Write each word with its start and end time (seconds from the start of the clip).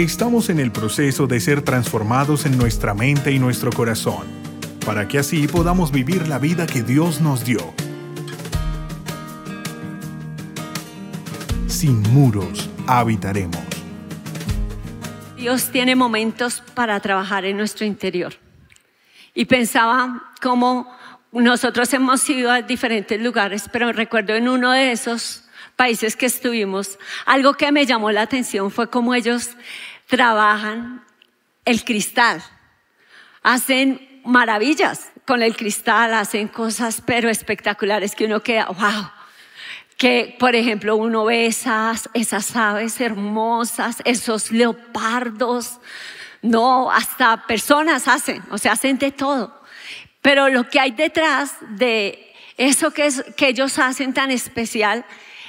Estamos 0.00 0.48
en 0.48 0.60
el 0.60 0.72
proceso 0.72 1.26
de 1.26 1.40
ser 1.40 1.60
transformados 1.60 2.46
en 2.46 2.56
nuestra 2.56 2.94
mente 2.94 3.32
y 3.32 3.38
nuestro 3.38 3.70
corazón, 3.70 4.26
para 4.86 5.06
que 5.06 5.18
así 5.18 5.46
podamos 5.46 5.92
vivir 5.92 6.26
la 6.26 6.38
vida 6.38 6.66
que 6.66 6.82
Dios 6.82 7.20
nos 7.20 7.44
dio. 7.44 7.74
Sin 11.66 12.00
muros 12.14 12.70
habitaremos. 12.86 13.60
Dios 15.36 15.70
tiene 15.70 15.94
momentos 15.94 16.62
para 16.72 16.98
trabajar 17.00 17.44
en 17.44 17.58
nuestro 17.58 17.84
interior. 17.84 18.32
Y 19.34 19.44
pensaba 19.44 20.32
cómo 20.40 20.90
nosotros 21.30 21.92
hemos 21.92 22.26
ido 22.30 22.50
a 22.50 22.62
diferentes 22.62 23.20
lugares, 23.20 23.64
pero 23.70 23.92
recuerdo 23.92 24.34
en 24.34 24.48
uno 24.48 24.72
de 24.72 24.92
esos 24.92 25.44
países 25.80 26.14
que 26.14 26.26
estuvimos, 26.26 26.98
algo 27.24 27.54
que 27.54 27.72
me 27.72 27.86
llamó 27.86 28.10
la 28.12 28.20
atención 28.20 28.70
fue 28.70 28.90
cómo 28.90 29.14
ellos 29.14 29.56
trabajan 30.10 31.02
el 31.64 31.84
cristal. 31.84 32.42
Hacen 33.42 34.20
maravillas 34.24 35.10
con 35.26 35.42
el 35.42 35.56
cristal, 35.56 36.12
hacen 36.12 36.48
cosas 36.48 37.02
pero 37.06 37.30
espectaculares 37.30 38.14
que 38.14 38.26
uno 38.26 38.42
queda, 38.42 38.66
wow. 38.66 39.10
Que, 39.96 40.36
por 40.38 40.54
ejemplo, 40.54 40.96
uno 40.96 41.24
ve 41.24 41.46
esas, 41.46 42.10
esas 42.12 42.54
aves 42.56 43.00
hermosas, 43.00 44.02
esos 44.04 44.50
leopardos, 44.50 45.78
no, 46.42 46.90
hasta 46.90 47.46
personas 47.46 48.08
hacen, 48.08 48.42
o 48.50 48.58
sea, 48.58 48.72
hacen 48.72 48.98
de 48.98 49.12
todo. 49.12 49.62
Pero 50.22 50.48
lo 50.48 50.68
que 50.68 50.80
hay 50.80 50.90
detrás 50.90 51.54
de 51.70 52.34
eso 52.56 52.90
que, 52.90 53.06
es, 53.06 53.24
que 53.36 53.48
ellos 53.48 53.78
hacen 53.78 54.12
tan 54.12 54.30
especial 54.30 55.04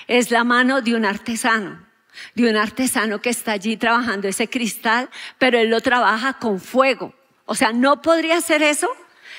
es 0.07 0.31
la 0.31 0.43
mano 0.43 0.81
de 0.81 0.95
un 0.95 1.05
artesano 1.05 1.90
de 2.35 2.49
un 2.49 2.55
artesano 2.55 3.21
que 3.21 3.29
está 3.29 3.53
allí 3.53 3.77
trabajando 3.77 4.27
ese 4.27 4.49
cristal, 4.49 5.09
pero 5.37 5.59
él 5.59 5.69
lo 5.69 5.81
trabaja 5.81 6.33
con 6.33 6.59
fuego. 6.59 7.13
O 7.45 7.55
sea, 7.55 7.73
no 7.73 8.01
podría 8.01 8.37
hacer 8.37 8.63
eso 8.63 8.89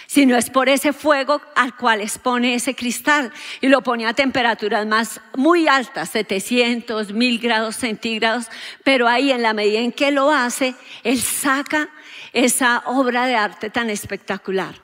si 0.07 0.27
no 0.27 0.37
es 0.37 0.51
por 0.51 0.69
ese 0.69 0.93
fuego 0.93 1.41
al 1.55 1.75
cual 1.75 2.03
expone 2.03 2.55
ese 2.55 2.75
cristal 2.75 3.33
y 3.63 3.69
lo 3.69 3.83
pone 3.83 4.07
a 4.07 4.13
temperaturas 4.13 4.87
más 4.87 5.23
muy 5.35 5.69
altas, 5.69 6.11
700, 6.11 7.13
1000 7.13 7.39
grados 7.39 7.77
centígrados, 7.77 8.49
pero 8.85 9.09
ahí 9.09 9.33
en 9.33 9.41
la 9.41 9.55
medida 9.55 9.79
en 9.79 9.91
que 9.91 10.11
lo 10.11 10.31
hace, 10.31 10.75
él 11.03 11.19
saca 11.19 11.89
esa 12.35 12.83
obra 12.87 13.27
de 13.27 13.37
arte 13.37 13.71
tan 13.71 13.89
espectacular. 13.89 14.75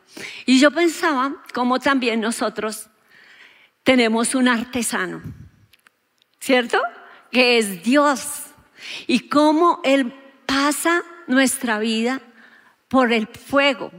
Y 0.46 0.60
yo 0.60 0.70
pensaba 0.70 1.34
cómo 1.52 1.78
también 1.78 2.20
nosotros 2.20 2.88
tenemos 3.82 4.34
un 4.34 4.48
artesano, 4.48 5.22
¿cierto? 6.40 6.80
Que 7.30 7.58
es 7.58 7.82
Dios 7.82 8.44
y 9.06 9.28
cómo 9.28 9.80
Él 9.84 10.14
pasa 10.46 11.04
nuestra 11.26 11.78
vida 11.78 12.20
por 12.88 13.12
el 13.12 13.26
fuego. 13.26 13.92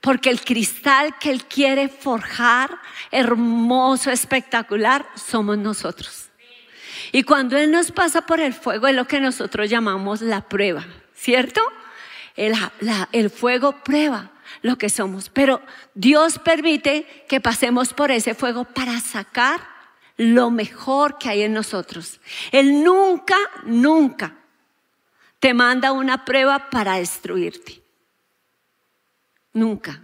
Porque 0.00 0.30
el 0.30 0.40
cristal 0.40 1.18
que 1.18 1.30
Él 1.30 1.44
quiere 1.44 1.88
forjar, 1.88 2.70
hermoso, 3.10 4.10
espectacular, 4.10 5.06
somos 5.16 5.58
nosotros. 5.58 6.28
Y 7.12 7.22
cuando 7.22 7.56
Él 7.56 7.70
nos 7.70 7.90
pasa 7.90 8.22
por 8.22 8.40
el 8.40 8.54
fuego 8.54 8.86
es 8.86 8.94
lo 8.94 9.06
que 9.06 9.20
nosotros 9.20 9.68
llamamos 9.68 10.20
la 10.20 10.42
prueba, 10.42 10.86
¿cierto? 11.14 11.62
El, 12.36 13.30
fuego 13.30 13.72
prueba 13.82 14.30
lo 14.62 14.78
que 14.78 14.88
somos. 14.88 15.28
Pero 15.28 15.60
Dios 15.94 16.38
permite 16.38 17.24
que 17.28 17.40
pasemos 17.40 17.92
por 17.92 18.12
ese 18.12 18.34
fuego 18.34 18.64
para 18.64 19.00
sacar 19.00 19.77
lo 20.18 20.50
mejor 20.50 21.16
que 21.16 21.30
hay 21.30 21.42
en 21.42 21.54
nosotros. 21.54 22.20
Él 22.52 22.84
nunca, 22.84 23.36
nunca 23.64 24.34
te 25.38 25.54
manda 25.54 25.92
una 25.92 26.24
prueba 26.24 26.68
para 26.70 26.96
destruirte. 26.96 27.80
Nunca. 29.52 30.02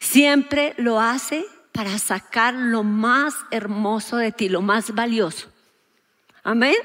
Siempre 0.00 0.74
lo 0.78 0.98
hace 0.98 1.44
para 1.70 1.98
sacar 1.98 2.54
lo 2.54 2.82
más 2.82 3.34
hermoso 3.50 4.16
de 4.16 4.32
ti, 4.32 4.48
lo 4.48 4.62
más 4.62 4.94
valioso. 4.94 5.48
Amén. 6.42 6.76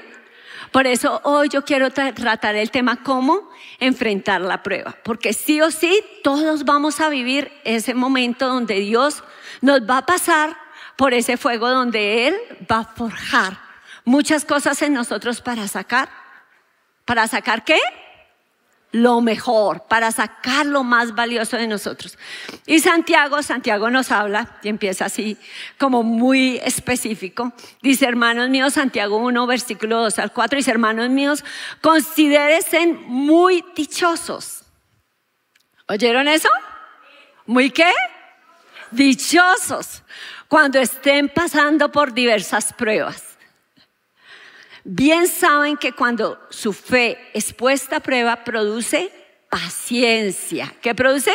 Por 0.70 0.86
eso 0.86 1.20
hoy 1.24 1.48
yo 1.48 1.64
quiero 1.64 1.90
tratar 1.90 2.56
el 2.56 2.70
tema 2.70 3.02
cómo 3.02 3.50
enfrentar 3.78 4.40
la 4.40 4.62
prueba, 4.62 4.96
porque 5.02 5.32
sí 5.32 5.60
o 5.60 5.70
sí 5.70 6.02
todos 6.22 6.64
vamos 6.64 7.00
a 7.00 7.08
vivir 7.08 7.50
ese 7.64 7.94
momento 7.94 8.48
donde 8.48 8.74
Dios 8.76 9.22
nos 9.60 9.80
va 9.88 9.98
a 9.98 10.06
pasar 10.06 10.56
por 11.02 11.14
ese 11.14 11.36
fuego 11.36 11.68
donde 11.68 12.28
Él 12.28 12.36
va 12.70 12.78
a 12.78 12.84
forjar 12.84 13.58
muchas 14.04 14.44
cosas 14.44 14.80
en 14.82 14.94
nosotros 14.94 15.40
para 15.40 15.66
sacar. 15.66 16.08
¿Para 17.04 17.26
sacar 17.26 17.64
qué? 17.64 17.80
Lo 18.92 19.20
mejor, 19.20 19.82
para 19.88 20.12
sacar 20.12 20.64
lo 20.64 20.84
más 20.84 21.16
valioso 21.16 21.56
de 21.56 21.66
nosotros. 21.66 22.16
Y 22.66 22.78
Santiago, 22.78 23.42
Santiago 23.42 23.90
nos 23.90 24.12
habla 24.12 24.60
y 24.62 24.68
empieza 24.68 25.06
así 25.06 25.36
como 25.76 26.04
muy 26.04 26.60
específico. 26.62 27.52
Dice, 27.82 28.06
hermanos 28.06 28.48
míos, 28.48 28.74
Santiago 28.74 29.16
1, 29.16 29.44
versículo 29.48 30.02
2 30.02 30.20
al 30.20 30.32
4, 30.32 30.56
dice, 30.56 30.70
hermanos 30.70 31.10
míos, 31.10 31.44
considérense 31.80 32.86
muy 32.86 33.64
dichosos. 33.74 34.62
¿Oyeron 35.88 36.28
eso? 36.28 36.48
¿Muy 37.44 37.70
qué? 37.70 37.90
Dichosos 38.92 40.04
cuando 40.52 40.78
estén 40.78 41.30
pasando 41.30 41.90
por 41.90 42.12
diversas 42.12 42.74
pruebas. 42.74 43.38
Bien 44.84 45.26
saben 45.26 45.78
que 45.78 45.94
cuando 45.94 46.46
su 46.50 46.74
fe 46.74 47.16
es 47.32 47.54
puesta 47.54 47.96
a 47.96 48.00
prueba 48.00 48.44
produce 48.44 49.10
paciencia. 49.48 50.74
¿Qué 50.82 50.94
produce? 50.94 51.32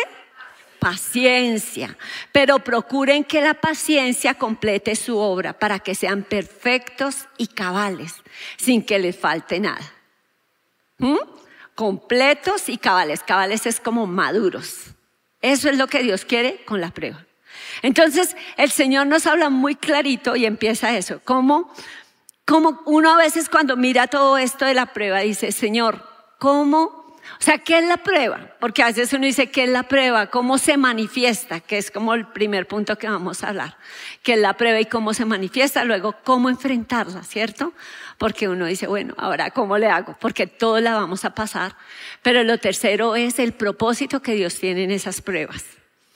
Paciencia. 0.77 1.97
Pero 2.31 2.59
procuren 2.59 3.23
que 3.23 3.41
la 3.41 3.55
paciencia 3.55 4.35
complete 4.35 4.95
su 4.95 5.17
obra 5.17 5.57
para 5.57 5.79
que 5.79 5.95
sean 5.95 6.21
perfectos 6.21 7.25
y 7.39 7.47
cabales, 7.47 8.13
sin 8.57 8.85
que 8.85 8.99
les 8.99 9.17
falte 9.17 9.59
nada. 9.59 9.93
¿Mm? 10.99 11.17
Completos 11.73 12.69
y 12.69 12.77
cabales. 12.77 13.23
Cabales 13.23 13.65
es 13.65 13.79
como 13.79 14.05
maduros. 14.05 14.91
Eso 15.41 15.71
es 15.71 15.77
lo 15.79 15.87
que 15.87 16.03
Dios 16.03 16.23
quiere 16.23 16.63
con 16.65 16.81
la 16.81 16.91
prueba. 16.91 17.26
Entonces, 17.81 18.35
el 18.57 18.71
Señor 18.71 19.07
nos 19.07 19.27
habla 19.27 19.49
muy 19.49 19.75
clarito 19.75 20.35
y 20.35 20.45
empieza 20.45 20.97
eso. 20.97 21.21
Como, 21.23 21.73
como 22.45 22.81
uno 22.85 23.13
a 23.13 23.17
veces 23.17 23.49
cuando 23.49 23.77
mira 23.77 24.07
todo 24.07 24.37
esto 24.37 24.65
de 24.65 24.73
la 24.73 24.87
prueba 24.87 25.19
dice, 25.19 25.51
Señor, 25.51 26.03
¿cómo? 26.39 26.97
O 27.39 27.43
sea, 27.43 27.59
¿qué 27.59 27.79
es 27.79 27.85
la 27.85 27.97
prueba? 27.97 28.39
Porque 28.59 28.81
a 28.81 28.87
veces 28.87 29.13
uno 29.13 29.25
dice, 29.25 29.51
¿qué 29.51 29.65
es 29.65 29.69
la 29.69 29.83
prueba? 29.83 30.27
¿Cómo 30.27 30.57
se 30.57 30.77
manifiesta? 30.77 31.59
Que 31.59 31.77
es 31.77 31.91
como 31.91 32.13
el 32.13 32.25
primer 32.27 32.67
punto 32.67 32.97
que 32.97 33.07
vamos 33.07 33.43
a 33.43 33.49
hablar. 33.49 33.77
¿Qué 34.23 34.33
es 34.33 34.39
la 34.39 34.53
prueba 34.53 34.79
y 34.79 34.85
cómo 34.85 35.13
se 35.13 35.25
manifiesta? 35.25 35.83
Luego, 35.83 36.15
¿cómo 36.23 36.49
enfrentarla? 36.49 37.23
¿Cierto? 37.23 37.73
Porque 38.17 38.47
uno 38.47 38.65
dice, 38.65 38.87
bueno, 38.87 39.13
ahora, 39.17 39.51
¿cómo 39.51 39.77
le 39.77 39.87
hago? 39.87 40.15
Porque 40.19 40.47
todo 40.47 40.79
la 40.79 40.95
vamos 40.95 41.25
a 41.25 41.35
pasar. 41.35 41.75
Pero 42.23 42.43
lo 42.43 42.57
tercero 42.57 43.15
es 43.15 43.37
el 43.39 43.53
propósito 43.53 44.21
que 44.21 44.33
Dios 44.33 44.55
tiene 44.59 44.83
en 44.83 44.91
esas 44.91 45.21
pruebas. 45.21 45.63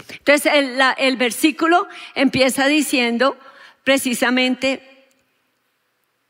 Entonces 0.10 0.52
el, 0.98 1.18
versículo 1.18 1.88
empieza 2.16 2.68
diciendo 2.68 3.38
precisamente, 3.84 5.08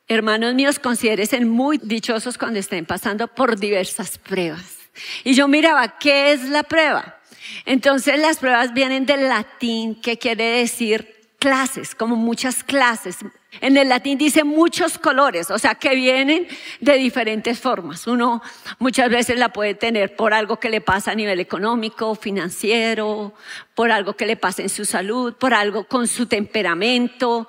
hermanos 0.08 0.54
míos, 0.54 0.80
considérense 0.80 1.44
muy 1.46 1.78
dichosos 1.78 2.38
cuando 2.38 2.60
estén 2.60 2.86
pasando 2.86 3.28
por 3.28 3.60
diversas 3.60 4.18
pruebas. 4.18 4.78
Y 5.24 5.34
yo 5.34 5.48
miraba, 5.48 5.98
¿qué 6.00 6.34
es 6.34 6.50
la 6.50 6.64
prueba? 6.64 7.18
Entonces 7.66 8.20
las 8.20 8.38
pruebas 8.38 8.74
vienen 8.74 9.06
del 9.06 9.28
latín, 9.28 10.00
que 10.02 10.18
quiere 10.18 10.44
decir 10.60 11.21
clases, 11.42 11.96
como 11.96 12.16
muchas 12.16 12.64
clases. 12.64 13.18
En 13.62 13.76
el 13.76 13.90
latín 13.90 14.20
dice 14.20 14.44
muchos 14.44 15.00
colores, 15.00 15.50
o 15.50 15.58
sea, 15.58 15.74
que 15.74 15.96
vienen 15.96 16.48
de 16.80 16.94
diferentes 16.94 17.60
formas. 17.60 18.06
Uno 18.06 18.44
muchas 18.78 19.10
veces 19.10 19.40
la 19.40 19.50
puede 19.50 19.74
tener 19.74 20.16
por 20.16 20.36
algo 20.36 20.60
que 20.60 20.70
le 20.70 20.82
pasa 20.82 21.12
a 21.12 21.16
nivel 21.16 21.40
económico, 21.40 22.14
financiero, 22.14 23.34
por 23.74 23.92
algo 23.92 24.14
que 24.14 24.28
le 24.28 24.38
pasa 24.38 24.62
en 24.62 24.70
su 24.70 24.86
salud, 24.86 25.34
por 25.34 25.56
algo 25.56 25.86
con 25.86 26.08
su 26.08 26.28
temperamento, 26.28 27.48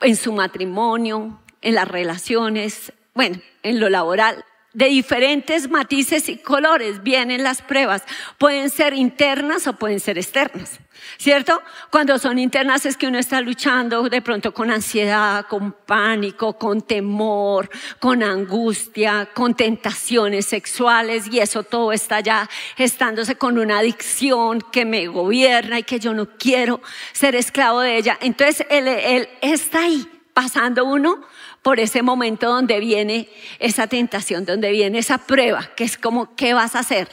en 0.00 0.14
su 0.14 0.32
matrimonio, 0.32 1.40
en 1.60 1.74
las 1.74 1.88
relaciones, 1.88 2.92
bueno, 3.14 3.40
en 3.64 3.80
lo 3.80 3.88
laboral 3.88 4.44
de 4.74 4.86
diferentes 4.86 5.70
matices 5.70 6.28
y 6.28 6.36
colores 6.36 7.02
vienen 7.02 7.42
las 7.42 7.62
pruebas. 7.62 8.02
Pueden 8.38 8.68
ser 8.70 8.92
internas 8.92 9.66
o 9.68 9.74
pueden 9.74 10.00
ser 10.00 10.18
externas, 10.18 10.80
¿cierto? 11.16 11.62
Cuando 11.90 12.18
son 12.18 12.38
internas 12.40 12.84
es 12.84 12.96
que 12.96 13.06
uno 13.06 13.18
está 13.18 13.40
luchando 13.40 14.08
de 14.08 14.20
pronto 14.20 14.52
con 14.52 14.72
ansiedad, 14.72 15.46
con 15.46 15.72
pánico, 15.72 16.58
con 16.58 16.82
temor, 16.82 17.70
con 18.00 18.24
angustia, 18.24 19.28
con 19.32 19.54
tentaciones 19.54 20.46
sexuales 20.46 21.28
y 21.30 21.38
eso 21.38 21.62
todo 21.62 21.92
está 21.92 22.18
ya 22.18 22.50
estándose 22.76 23.36
con 23.36 23.58
una 23.58 23.78
adicción 23.78 24.60
que 24.72 24.84
me 24.84 25.06
gobierna 25.06 25.78
y 25.78 25.84
que 25.84 26.00
yo 26.00 26.12
no 26.14 26.36
quiero 26.36 26.80
ser 27.12 27.36
esclavo 27.36 27.80
de 27.80 27.96
ella. 27.96 28.18
Entonces 28.20 28.66
él, 28.68 28.88
él 28.88 29.28
está 29.40 29.84
ahí 29.84 30.08
pasando 30.34 30.84
uno 30.84 31.22
por 31.64 31.80
ese 31.80 32.02
momento 32.02 32.46
donde 32.46 32.78
viene 32.78 33.26
esa 33.58 33.86
tentación, 33.86 34.44
donde 34.44 34.70
viene 34.70 34.98
esa 34.98 35.16
prueba, 35.16 35.70
que 35.74 35.84
es 35.84 35.96
como, 35.96 36.36
¿qué 36.36 36.52
vas 36.52 36.76
a 36.76 36.80
hacer? 36.80 37.08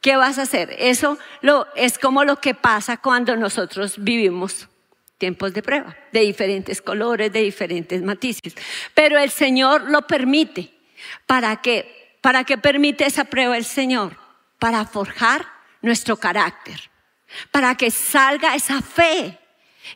¿Qué 0.00 0.14
vas 0.14 0.38
a 0.38 0.42
hacer? 0.42 0.74
Eso 0.78 1.18
lo, 1.40 1.66
es 1.74 1.98
como 1.98 2.22
lo 2.22 2.36
que 2.40 2.54
pasa 2.54 2.96
cuando 2.96 3.36
nosotros 3.36 3.96
vivimos 3.98 4.68
tiempos 5.18 5.52
de 5.52 5.62
prueba, 5.62 5.96
de 6.12 6.20
diferentes 6.20 6.80
colores, 6.80 7.32
de 7.32 7.42
diferentes 7.42 8.00
matices. 8.02 8.54
Pero 8.94 9.18
el 9.18 9.30
Señor 9.30 9.90
lo 9.90 10.02
permite. 10.02 10.72
¿Para 11.26 11.60
qué? 11.60 12.16
¿Para 12.20 12.44
qué 12.44 12.58
permite 12.58 13.04
esa 13.04 13.24
prueba 13.24 13.56
el 13.56 13.64
Señor? 13.64 14.16
Para 14.60 14.86
forjar 14.86 15.44
nuestro 15.80 16.16
carácter, 16.16 16.88
para 17.50 17.74
que 17.74 17.90
salga 17.90 18.54
esa 18.54 18.80
fe 18.80 19.40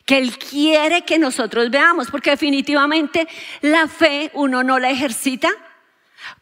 que 0.04 0.18
Él 0.18 0.36
quiere 0.38 1.02
que 1.02 1.18
nosotros 1.18 1.70
veamos, 1.70 2.10
porque 2.10 2.30
definitivamente 2.30 3.26
la 3.60 3.88
fe 3.88 4.30
uno 4.34 4.62
no 4.62 4.78
la 4.78 4.90
ejercita 4.90 5.50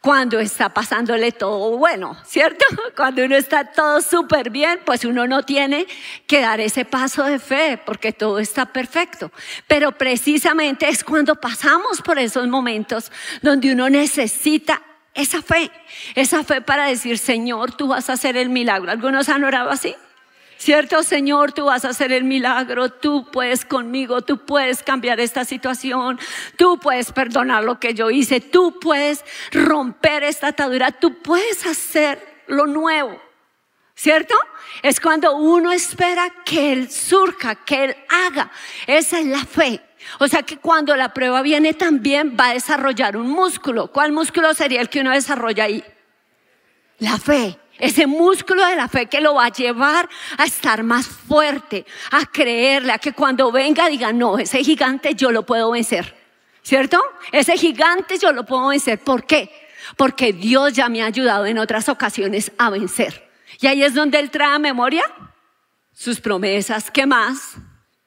cuando 0.00 0.38
está 0.38 0.68
pasándole 0.68 1.32
todo 1.32 1.76
bueno, 1.76 2.16
¿cierto? 2.24 2.64
Cuando 2.96 3.24
uno 3.24 3.36
está 3.36 3.64
todo 3.72 4.00
súper 4.00 4.50
bien, 4.50 4.80
pues 4.84 5.04
uno 5.04 5.26
no 5.26 5.42
tiene 5.42 5.86
que 6.26 6.40
dar 6.40 6.60
ese 6.60 6.84
paso 6.84 7.24
de 7.24 7.38
fe 7.38 7.78
porque 7.84 8.12
todo 8.12 8.38
está 8.38 8.66
perfecto. 8.66 9.30
Pero 9.66 9.92
precisamente 9.92 10.88
es 10.88 11.04
cuando 11.04 11.34
pasamos 11.34 12.00
por 12.02 12.18
esos 12.18 12.46
momentos 12.48 13.10
donde 13.42 13.72
uno 13.72 13.88
necesita 13.90 14.82
esa 15.14 15.42
fe, 15.42 15.70
esa 16.14 16.44
fe 16.44 16.60
para 16.60 16.86
decir, 16.86 17.18
Señor, 17.18 17.72
tú 17.72 17.88
vas 17.88 18.10
a 18.10 18.14
hacer 18.14 18.36
el 18.36 18.50
milagro. 18.50 18.90
¿Algunos 18.90 19.28
han 19.28 19.44
orado 19.44 19.70
así? 19.70 19.94
¿Cierto, 20.56 21.02
Señor? 21.02 21.52
Tú 21.52 21.66
vas 21.66 21.84
a 21.84 21.90
hacer 21.90 22.12
el 22.12 22.24
milagro, 22.24 22.88
tú 22.88 23.28
puedes 23.30 23.64
conmigo, 23.64 24.22
tú 24.22 24.38
puedes 24.44 24.82
cambiar 24.82 25.20
esta 25.20 25.44
situación, 25.44 26.18
tú 26.56 26.78
puedes 26.78 27.12
perdonar 27.12 27.64
lo 27.64 27.78
que 27.78 27.94
yo 27.94 28.10
hice, 28.10 28.40
tú 28.40 28.78
puedes 28.80 29.24
romper 29.52 30.24
esta 30.24 30.48
atadura, 30.48 30.92
tú 30.92 31.20
puedes 31.22 31.66
hacer 31.66 32.42
lo 32.46 32.66
nuevo. 32.66 33.20
¿Cierto? 33.96 34.34
Es 34.82 35.00
cuando 35.00 35.36
uno 35.36 35.70
espera 35.70 36.28
que 36.44 36.72
Él 36.72 36.90
surja, 36.90 37.54
que 37.54 37.84
Él 37.84 37.96
haga. 38.08 38.50
Esa 38.86 39.20
es 39.20 39.26
la 39.26 39.44
fe. 39.44 39.80
O 40.18 40.28
sea 40.28 40.42
que 40.42 40.58
cuando 40.58 40.96
la 40.96 41.14
prueba 41.14 41.42
viene 41.42 41.74
también 41.74 42.36
va 42.38 42.50
a 42.50 42.54
desarrollar 42.54 43.16
un 43.16 43.30
músculo. 43.30 43.88
¿Cuál 43.92 44.12
músculo 44.12 44.52
sería 44.52 44.80
el 44.80 44.88
que 44.88 45.00
uno 45.00 45.12
desarrolla 45.12 45.64
ahí? 45.64 45.84
La 46.98 47.18
fe. 47.18 47.58
Ese 47.78 48.06
músculo 48.06 48.64
de 48.66 48.76
la 48.76 48.88
fe 48.88 49.06
que 49.06 49.20
lo 49.20 49.34
va 49.34 49.46
a 49.46 49.52
llevar 49.52 50.08
a 50.38 50.44
estar 50.44 50.82
más 50.84 51.06
fuerte, 51.06 51.84
a 52.12 52.24
creerle, 52.26 52.92
a 52.92 52.98
que 52.98 53.12
cuando 53.12 53.50
venga 53.50 53.88
diga, 53.88 54.12
no, 54.12 54.38
ese 54.38 54.62
gigante 54.62 55.14
yo 55.14 55.32
lo 55.32 55.44
puedo 55.44 55.70
vencer. 55.72 56.14
¿Cierto? 56.62 57.02
Ese 57.30 57.58
gigante 57.58 58.16
yo 58.18 58.32
lo 58.32 58.46
puedo 58.46 58.68
vencer. 58.68 58.98
¿Por 58.98 59.26
qué? 59.26 59.50
Porque 59.96 60.32
Dios 60.32 60.72
ya 60.72 60.88
me 60.88 61.02
ha 61.02 61.06
ayudado 61.06 61.46
en 61.46 61.58
otras 61.58 61.88
ocasiones 61.88 62.52
a 62.56 62.70
vencer. 62.70 63.28
Y 63.60 63.66
ahí 63.66 63.82
es 63.82 63.94
donde 63.94 64.18
Él 64.18 64.30
trae 64.30 64.58
memoria 64.58 65.04
sus 65.92 66.20
promesas. 66.20 66.90
¿Qué 66.90 67.06
más? 67.06 67.56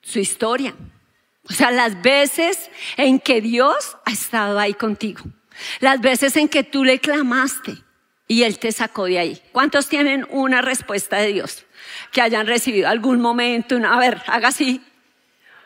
Su 0.02 0.20
historia. 0.20 0.74
O 1.50 1.54
sea, 1.54 1.72
las 1.72 2.02
veces 2.02 2.70
en 2.98 3.20
que 3.20 3.42
Dios 3.42 3.98
ha 4.06 4.12
estado 4.12 4.60
ahí 4.60 4.74
contigo. 4.74 5.24
Las 5.80 6.02
veces 6.02 6.36
en 6.36 6.50
que 6.50 6.64
tú 6.64 6.84
le 6.84 7.00
clamaste 7.00 7.78
y 8.28 8.44
Él 8.44 8.60
te 8.60 8.72
sacó 8.72 9.06
de 9.06 9.20
ahí. 9.20 9.42
¿Cuántos 9.52 9.88
tienen 9.88 10.28
una 10.30 10.62
respuesta 10.62 11.18
de 11.18 11.34
Dios? 11.34 11.66
Que 12.12 12.22
hayan 12.22 12.46
recibido 12.46 12.90
algún 12.90 13.22
momento, 13.22 13.76
una, 13.76 13.96
a 13.96 14.00
ver, 14.00 14.22
haga 14.28 14.50
así. 14.50 14.82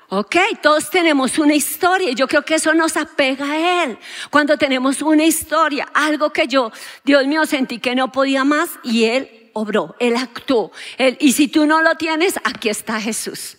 Ok, 0.10 0.36
todos 0.62 0.90
tenemos 0.90 1.40
una 1.40 1.56
historia 1.56 2.12
yo 2.12 2.28
creo 2.28 2.44
que 2.44 2.56
eso 2.56 2.74
nos 2.74 2.98
apega 2.98 3.46
a 3.46 3.84
Él. 3.86 3.98
Cuando 4.30 4.58
tenemos 4.58 5.02
una 5.02 5.24
historia, 5.24 5.88
algo 5.94 6.32
que 6.32 6.48
yo, 6.48 6.72
Dios 7.04 7.26
mío, 7.26 7.46
sentí 7.46 7.80
que 7.80 7.96
no 7.96 8.12
podía 8.12 8.44
más 8.44 8.70
y 8.84 9.06
Él 9.06 9.50
obró, 9.54 9.96
Él 10.00 10.18
actuó. 10.18 10.72
Él, 10.98 11.18
y 11.20 11.32
si 11.32 11.48
tú 11.48 11.66
no 11.66 11.82
lo 11.82 11.96
tienes, 11.96 12.36
aquí 12.44 12.70
está 12.70 13.00
Jesús. 13.00 13.58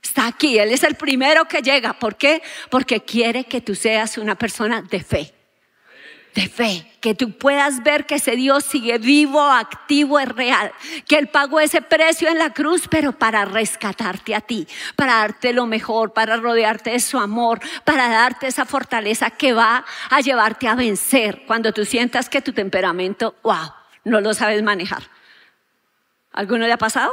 Está 0.00 0.28
aquí, 0.28 0.56
Él 0.56 0.70
es 0.70 0.84
el 0.84 0.94
primero 0.94 1.46
que 1.46 1.62
llega. 1.62 1.94
¿Por 1.94 2.14
qué? 2.14 2.42
Porque 2.70 3.02
quiere 3.02 3.44
que 3.44 3.60
tú 3.60 3.74
seas 3.74 4.18
una 4.18 4.36
persona 4.36 4.82
de 4.82 5.02
fe 5.02 5.35
de 6.36 6.48
fe, 6.48 6.92
que 7.00 7.14
tú 7.14 7.32
puedas 7.32 7.82
ver 7.82 8.04
que 8.04 8.16
ese 8.16 8.36
Dios 8.36 8.62
sigue 8.64 8.98
vivo, 8.98 9.40
activo, 9.40 10.20
es 10.20 10.28
real, 10.28 10.70
que 11.08 11.16
Él 11.16 11.28
pagó 11.28 11.60
ese 11.60 11.80
precio 11.80 12.28
en 12.28 12.38
la 12.38 12.52
cruz, 12.52 12.88
pero 12.90 13.12
para 13.12 13.46
rescatarte 13.46 14.34
a 14.34 14.42
ti, 14.42 14.68
para 14.96 15.14
darte 15.14 15.54
lo 15.54 15.66
mejor, 15.66 16.12
para 16.12 16.36
rodearte 16.36 16.90
de 16.90 17.00
su 17.00 17.18
amor, 17.18 17.60
para 17.84 18.08
darte 18.08 18.46
esa 18.46 18.66
fortaleza 18.66 19.30
que 19.30 19.54
va 19.54 19.84
a 20.10 20.20
llevarte 20.20 20.68
a 20.68 20.74
vencer 20.74 21.44
cuando 21.46 21.72
tú 21.72 21.86
sientas 21.86 22.28
que 22.28 22.42
tu 22.42 22.52
temperamento, 22.52 23.34
wow, 23.42 23.72
no 24.04 24.20
lo 24.20 24.34
sabes 24.34 24.62
manejar. 24.62 25.04
¿Alguno 26.32 26.66
le 26.66 26.72
ha 26.74 26.78
pasado? 26.78 27.12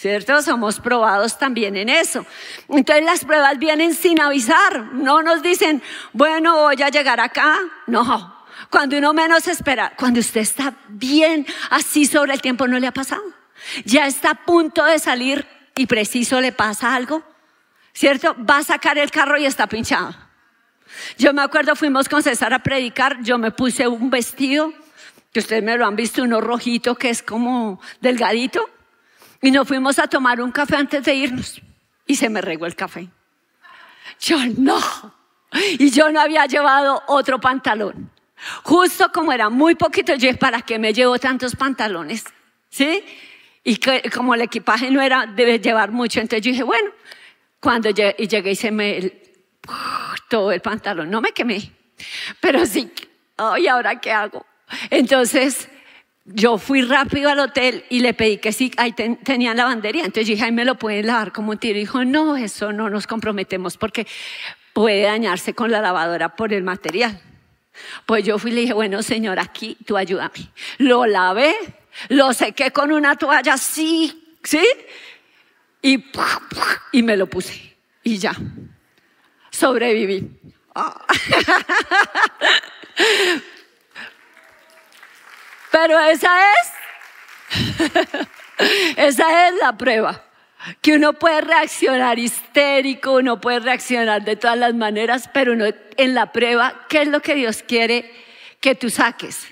¿Cierto? 0.00 0.40
Somos 0.40 0.80
probados 0.80 1.36
también 1.36 1.76
en 1.76 1.90
eso. 1.90 2.24
Entonces 2.70 3.04
las 3.04 3.22
pruebas 3.22 3.58
vienen 3.58 3.92
sin 3.92 4.18
avisar, 4.18 4.94
no 4.94 5.22
nos 5.22 5.42
dicen, 5.42 5.82
bueno, 6.14 6.56
voy 6.56 6.80
a 6.82 6.88
llegar 6.88 7.20
acá, 7.20 7.58
no. 7.86 8.34
Cuando 8.70 8.96
uno 8.96 9.12
menos 9.12 9.46
espera, 9.46 9.92
cuando 9.98 10.20
usted 10.20 10.40
está 10.40 10.72
bien 10.88 11.46
así 11.68 12.06
sobre 12.06 12.32
el 12.32 12.40
tiempo, 12.40 12.66
no 12.66 12.78
le 12.78 12.86
ha 12.86 12.92
pasado. 12.92 13.22
Ya 13.84 14.06
está 14.06 14.30
a 14.30 14.34
punto 14.46 14.82
de 14.86 14.98
salir 14.98 15.46
y 15.76 15.84
preciso 15.84 16.40
le 16.40 16.52
pasa 16.52 16.94
algo, 16.94 17.22
¿cierto? 17.92 18.34
Va 18.38 18.58
a 18.58 18.64
sacar 18.64 18.96
el 18.96 19.10
carro 19.10 19.36
y 19.36 19.44
está 19.44 19.66
pinchado. 19.66 20.14
Yo 21.18 21.34
me 21.34 21.42
acuerdo, 21.42 21.76
fuimos 21.76 22.08
con 22.08 22.22
César 22.22 22.54
a 22.54 22.60
predicar, 22.60 23.22
yo 23.22 23.36
me 23.36 23.50
puse 23.50 23.86
un 23.86 24.08
vestido, 24.08 24.72
que 25.30 25.40
ustedes 25.40 25.62
me 25.62 25.76
lo 25.76 25.86
han 25.86 25.94
visto, 25.94 26.22
uno 26.22 26.40
rojito 26.40 26.94
que 26.94 27.10
es 27.10 27.22
como 27.22 27.82
delgadito 28.00 28.66
y 29.42 29.50
nos 29.50 29.66
fuimos 29.66 29.98
a 29.98 30.06
tomar 30.06 30.40
un 30.40 30.52
café 30.52 30.76
antes 30.76 31.04
de 31.04 31.14
irnos. 31.14 31.60
Y 32.06 32.16
se 32.16 32.28
me 32.28 32.40
regó 32.40 32.66
el 32.66 32.74
café. 32.74 33.08
Yo 34.20 34.38
no. 34.58 34.80
Y 35.78 35.90
yo 35.90 36.10
no 36.10 36.20
había 36.20 36.46
llevado 36.46 37.02
otro 37.08 37.40
pantalón. 37.40 38.10
Justo 38.62 39.10
como 39.12 39.32
era 39.32 39.48
muy 39.48 39.74
poquito, 39.74 40.14
yo 40.14 40.34
¿para 40.38 40.62
qué 40.62 40.78
me 40.78 40.92
llevo 40.92 41.18
tantos 41.18 41.56
pantalones? 41.56 42.24
¿Sí? 42.68 43.04
Y 43.64 43.78
como 44.10 44.34
el 44.34 44.42
equipaje 44.42 44.90
no 44.90 45.02
era, 45.02 45.26
debe 45.26 45.58
llevar 45.58 45.90
mucho, 45.90 46.20
entonces 46.20 46.44
yo 46.44 46.50
dije, 46.52 46.62
bueno, 46.62 46.90
cuando 47.60 47.90
llegué, 47.90 48.16
y 48.18 48.28
llegué 48.28 48.52
y 48.52 48.56
se 48.56 48.70
me, 48.70 49.12
todo 50.30 50.50
el 50.52 50.62
pantalón, 50.62 51.10
no 51.10 51.20
me 51.20 51.32
quemé, 51.32 51.70
pero 52.40 52.64
sí, 52.64 52.90
¿y 53.58 53.66
ahora 53.66 54.00
qué 54.00 54.12
hago? 54.12 54.46
Entonces, 54.88 55.68
yo 56.32 56.58
fui 56.58 56.82
rápido 56.82 57.30
al 57.30 57.38
hotel 57.38 57.84
y 57.88 58.00
le 58.00 58.14
pedí 58.14 58.38
que 58.38 58.52
sí, 58.52 58.72
ahí 58.76 58.92
tenían 58.92 59.56
lavandería. 59.56 60.04
Entonces 60.04 60.26
dije, 60.26 60.44
ahí 60.44 60.52
me 60.52 60.64
lo 60.64 60.76
pueden 60.76 61.06
lavar 61.06 61.32
como 61.32 61.52
un 61.52 61.58
tiro. 61.58 61.76
Y 61.76 61.80
dijo, 61.80 62.04
no, 62.04 62.36
eso 62.36 62.72
no 62.72 62.90
nos 62.90 63.06
comprometemos 63.06 63.76
porque 63.76 64.06
puede 64.72 65.02
dañarse 65.02 65.54
con 65.54 65.70
la 65.70 65.80
lavadora 65.80 66.36
por 66.36 66.52
el 66.52 66.62
material. 66.62 67.20
Pues 68.06 68.24
yo 68.24 68.38
fui 68.38 68.50
y 68.50 68.54
le 68.54 68.60
dije, 68.62 68.72
bueno, 68.72 69.02
señor, 69.02 69.38
aquí 69.38 69.76
tú 69.86 69.96
ayúdame. 69.96 70.50
Lo 70.78 71.06
lavé, 71.06 71.54
lo 72.08 72.32
sequé 72.32 72.70
con 72.70 72.92
una 72.92 73.16
toalla 73.16 73.54
así, 73.54 74.36
¿sí? 74.42 74.64
Y, 75.82 76.04
y 76.92 77.02
me 77.02 77.16
lo 77.16 77.26
puse. 77.26 77.76
Y 78.02 78.18
ya, 78.18 78.34
sobreviví. 79.50 80.30
Ah. 80.74 81.06
Pero 85.70 85.98
esa 86.00 86.30
es, 86.52 87.68
esa 88.96 89.48
es 89.48 89.54
la 89.60 89.76
prueba. 89.76 90.24
Que 90.82 90.94
uno 90.94 91.14
puede 91.14 91.40
reaccionar 91.40 92.18
histérico, 92.18 93.12
uno 93.12 93.40
puede 93.40 93.60
reaccionar 93.60 94.24
de 94.24 94.36
todas 94.36 94.58
las 94.58 94.74
maneras, 94.74 95.30
pero 95.32 95.52
uno, 95.52 95.64
en 95.96 96.14
la 96.14 96.32
prueba, 96.32 96.86
¿qué 96.88 97.02
es 97.02 97.08
lo 97.08 97.20
que 97.20 97.34
Dios 97.34 97.62
quiere 97.66 98.10
que 98.60 98.74
tú 98.74 98.90
saques? 98.90 99.48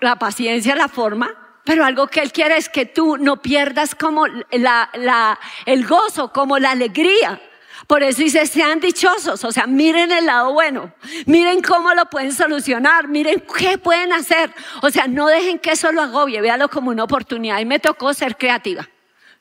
La 0.00 0.16
paciencia, 0.16 0.74
la 0.74 0.88
forma, 0.88 1.60
pero 1.64 1.84
algo 1.84 2.06
que 2.06 2.20
Él 2.20 2.32
quiere 2.32 2.56
es 2.56 2.68
que 2.68 2.86
tú 2.86 3.18
no 3.18 3.42
pierdas 3.42 3.94
como 3.94 4.26
la, 4.26 4.88
la, 4.94 5.38
el 5.66 5.86
gozo, 5.86 6.32
como 6.32 6.58
la 6.58 6.70
alegría. 6.70 7.40
Por 7.86 8.02
eso 8.02 8.22
dice, 8.22 8.46
sean 8.46 8.80
dichosos, 8.80 9.44
o 9.44 9.52
sea, 9.52 9.66
miren 9.66 10.10
el 10.10 10.26
lado 10.26 10.52
bueno, 10.52 10.92
miren 11.26 11.60
cómo 11.60 11.92
lo 11.94 12.06
pueden 12.06 12.32
solucionar, 12.32 13.08
miren 13.08 13.42
qué 13.58 13.78
pueden 13.78 14.12
hacer. 14.12 14.50
O 14.82 14.90
sea, 14.90 15.06
no 15.06 15.26
dejen 15.26 15.58
que 15.58 15.72
eso 15.72 15.92
lo 15.92 16.02
agobie, 16.02 16.40
véalo 16.40 16.68
como 16.68 16.90
una 16.90 17.04
oportunidad. 17.04 17.60
Y 17.60 17.64
me 17.64 17.78
tocó 17.78 18.14
ser 18.14 18.36
creativa. 18.36 18.88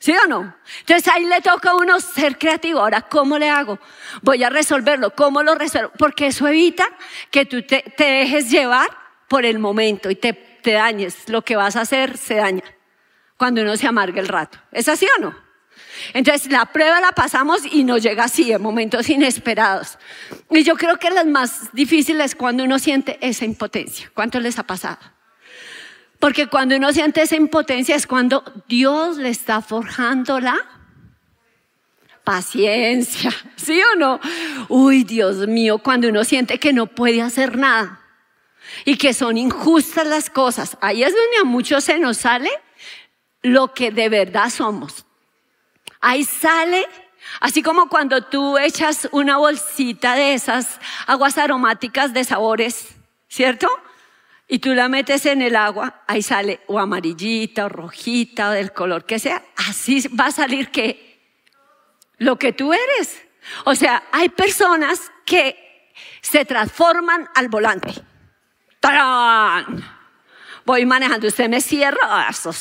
¿Sí 0.03 0.11
o 0.11 0.27
no? 0.27 0.53
Entonces 0.81 1.07
ahí 1.13 1.23
le 1.23 1.39
toca 1.39 1.69
a 1.69 1.75
uno 1.75 1.97
ser 2.01 2.37
creativo. 2.37 2.81
Ahora, 2.81 3.03
¿cómo 3.03 3.39
le 3.39 3.49
hago? 3.49 3.79
Voy 4.21 4.43
a 4.43 4.49
resolverlo. 4.49 5.15
¿Cómo 5.15 5.43
lo 5.43 5.55
resuelvo? 5.55 5.91
Porque 5.97 6.27
eso 6.27 6.45
evita 6.45 6.85
que 7.31 7.45
tú 7.45 7.61
te, 7.61 7.85
dejes 7.97 8.51
llevar 8.51 8.89
por 9.29 9.45
el 9.45 9.59
momento 9.59 10.09
y 10.11 10.15
te, 10.15 10.33
te 10.33 10.73
dañes. 10.73 11.29
Lo 11.29 11.43
que 11.43 11.55
vas 11.55 11.77
a 11.77 11.81
hacer 11.81 12.17
se 12.17 12.35
daña 12.35 12.65
cuando 13.37 13.61
uno 13.61 13.77
se 13.77 13.87
amarga 13.87 14.19
el 14.19 14.27
rato. 14.27 14.57
¿Es 14.73 14.89
así 14.89 15.07
o 15.17 15.21
no? 15.21 15.43
Entonces 16.13 16.51
la 16.51 16.65
prueba 16.65 16.99
la 17.01 17.11
pasamos 17.11 17.61
y 17.71 17.83
nos 17.83 18.01
llega 18.01 18.25
así, 18.25 18.51
en 18.51 18.61
momentos 18.61 19.09
inesperados. 19.09 19.97
Y 20.49 20.63
yo 20.63 20.75
creo 20.75 20.97
que 20.97 21.09
las 21.09 21.25
más 21.25 21.73
difíciles 21.73 22.35
cuando 22.35 22.63
uno 22.63 22.79
siente 22.79 23.17
esa 23.21 23.45
impotencia. 23.45 24.11
¿Cuánto 24.13 24.39
les 24.39 24.59
ha 24.59 24.63
pasado? 24.63 24.99
Porque 26.19 26.47
cuando 26.47 26.77
uno 26.77 26.93
siente 26.93 27.21
esa 27.21 27.35
impotencia 27.35 27.95
es 27.95 28.07
cuando 28.07 28.43
Dios 28.67 29.17
le 29.17 29.29
está 29.29 29.61
forjando 29.61 30.39
la 30.39 30.57
paciencia, 32.23 33.31
¿sí 33.55 33.81
o 33.93 33.97
no? 33.97 34.19
Uy, 34.69 35.03
Dios 35.03 35.47
mío, 35.47 35.79
cuando 35.79 36.07
uno 36.07 36.23
siente 36.23 36.59
que 36.59 36.73
no 36.73 36.87
puede 36.87 37.21
hacer 37.21 37.57
nada 37.57 37.99
y 38.85 38.95
que 38.97 39.13
son 39.13 39.37
injustas 39.37 40.07
las 40.07 40.29
cosas, 40.29 40.77
ahí 40.81 41.03
es 41.03 41.13
donde 41.13 41.37
a 41.41 41.43
muchos 41.43 41.83
se 41.83 41.99
nos 41.99 42.17
sale 42.17 42.49
lo 43.41 43.73
que 43.73 43.91
de 43.91 44.09
verdad 44.09 44.49
somos. 44.49 45.05
Ahí 46.05 46.25
sale, 46.25 46.85
así 47.39 47.63
como 47.63 47.87
cuando 47.87 48.25
tú 48.25 48.57
echas 48.57 49.07
una 49.13 49.37
bolsita 49.37 50.15
de 50.15 50.33
esas 50.33 50.81
aguas 51.07 51.37
aromáticas 51.37 52.13
de 52.13 52.25
sabores, 52.25 52.89
¿cierto? 53.29 53.69
Y 54.49 54.59
tú 54.59 54.73
la 54.73 54.89
metes 54.89 55.25
en 55.25 55.41
el 55.41 55.55
agua, 55.55 56.03
ahí 56.05 56.21
sale 56.21 56.59
o 56.67 56.77
amarillita 56.77 57.67
o 57.67 57.69
rojita 57.69 58.49
o 58.49 58.51
del 58.51 58.73
color 58.73 59.05
que 59.05 59.17
sea. 59.17 59.41
Así 59.55 60.05
va 60.09 60.25
a 60.25 60.31
salir 60.31 60.71
que 60.71 61.21
lo 62.17 62.37
que 62.37 62.51
tú 62.51 62.73
eres. 62.73 63.21
O 63.63 63.73
sea, 63.73 64.03
hay 64.11 64.27
personas 64.27 65.09
que 65.25 65.89
se 66.19 66.43
transforman 66.43 67.29
al 67.33 67.47
volante. 67.47 67.93
¡Tarán! 68.81 69.81
Voy 70.65 70.85
manejando, 70.85 71.27
usted 71.27 71.47
me 71.47 71.61
cierra, 71.61 72.27
eso. 72.29 72.51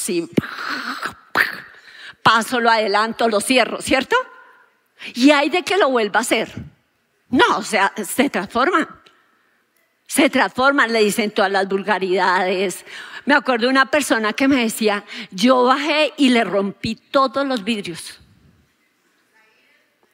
Paso, 2.23 2.61
lo 2.61 2.71
adelanto, 2.71 3.29
lo 3.29 3.41
cierro, 3.41 3.81
¿cierto? 3.81 4.17
Y 5.15 5.31
hay 5.31 5.51
de 5.51 5.63
que 5.63 5.77
lo 5.77 5.91
vuelva 5.91 6.21
a 6.21 6.23
hacer. 6.23 6.53
No, 7.29 7.59
o 7.59 7.63
sea, 7.63 7.93
se 7.97 8.31
transforman. 8.31 8.89
Se 10.07 10.29
transforman, 10.29 10.93
le 10.93 11.01
dicen 11.01 11.31
todas 11.31 11.51
las 11.51 11.67
vulgaridades. 11.67 12.85
Me 13.25 13.35
acuerdo 13.35 13.67
de 13.67 13.71
una 13.71 13.91
persona 13.91 14.35
que 14.35 14.47
me 14.47 14.63
decía, 14.63 15.05
yo 15.31 15.65
bajé 15.65 16.13
y 16.19 16.29
le 16.29 16.45
rompí 16.45 16.97
todos 16.97 17.47
los 17.47 17.65
vidrios. 17.65 18.21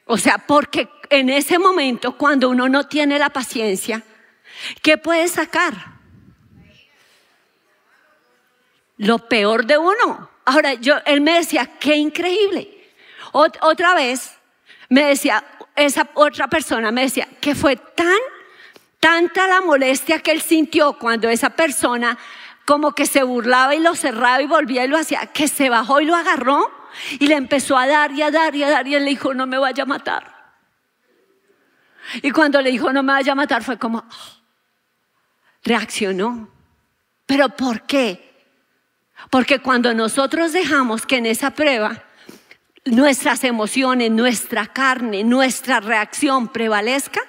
O 0.05 0.17
sea, 0.17 0.38
porque 0.38 0.88
en 1.11 1.29
ese 1.29 1.59
momento, 1.59 2.17
cuando 2.17 2.49
uno 2.49 2.69
no 2.69 2.87
tiene 2.87 3.19
la 3.19 3.31
paciencia, 3.31 4.03
¿qué 4.83 4.97
puede 4.97 5.27
sacar? 5.29 5.75
Lo 8.97 9.19
peor 9.29 9.67
de 9.67 9.79
uno. 9.79 10.31
Ahora, 10.50 10.73
yo, 10.73 10.95
él 11.05 11.21
me 11.21 11.35
decía, 11.35 11.67
qué 11.78 11.97
increíble. 11.97 12.90
otra 13.33 13.95
vez, 13.95 14.38
me 14.88 15.05
decía, 15.05 15.45
esa 15.76 16.09
otra 16.14 16.49
persona 16.49 16.90
me 16.90 17.02
decía, 17.02 17.28
que 17.38 17.55
fue 17.55 17.76
tan, 17.76 18.17
tanta 18.99 19.47
la 19.47 19.61
molestia 19.61 20.21
que 20.21 20.31
él 20.31 20.40
sintió 20.40 20.95
cuando 20.95 21.28
esa 21.28 21.50
persona 21.50 22.17
como 22.64 22.93
que 22.93 23.05
se 23.05 23.25
burlaba 23.25 23.75
y 23.75 23.81
lo 23.81 23.95
cerraba 23.95 24.40
y 24.40 24.47
volvía 24.47 24.87
y 24.87 24.88
lo 24.88 24.97
hacía, 24.97 25.26
que 25.26 25.49
se 25.49 25.69
bajó 25.69 26.00
y 26.00 26.07
lo 26.07 26.17
agarró 26.17 26.73
y 27.19 27.26
le 27.26 27.35
empezó 27.35 27.76
a 27.76 27.87
dar 27.87 28.12
y 28.12 28.23
a 28.23 28.31
dar 28.31 28.55
y 28.55 28.62
a 28.62 28.71
dar 28.71 28.88
y 28.88 28.95
él 28.95 29.05
le 29.05 29.11
dijo, 29.11 29.35
no 29.35 29.47
me 29.47 29.59
vaya 29.59 29.83
a 29.83 29.87
matar. 29.87 30.55
Y 32.23 32.31
cuando 32.31 32.62
le 32.62 32.71
dijo, 32.71 32.90
no 32.90 33.02
me 33.02 33.12
vaya 33.12 33.33
a 33.33 33.35
matar, 33.35 33.62
fue 33.62 33.78
como, 33.78 33.99
ah, 33.99 34.40
reaccionó. 35.62 36.49
¿Pero 37.26 37.50
por 37.50 37.83
qué? 37.83 38.28
Porque 39.31 39.59
cuando 39.61 39.95
nosotros 39.95 40.53
dejamos 40.53 41.07
que 41.07 41.17
en 41.17 41.27
esa 41.27 41.51
prueba 41.51 42.05
nuestras 42.85 43.45
emociones, 43.45 44.11
nuestra 44.11 44.67
carne, 44.67 45.25
nuestra 45.25 45.81
reacción 45.81 46.49
prevalezca, 46.49 47.21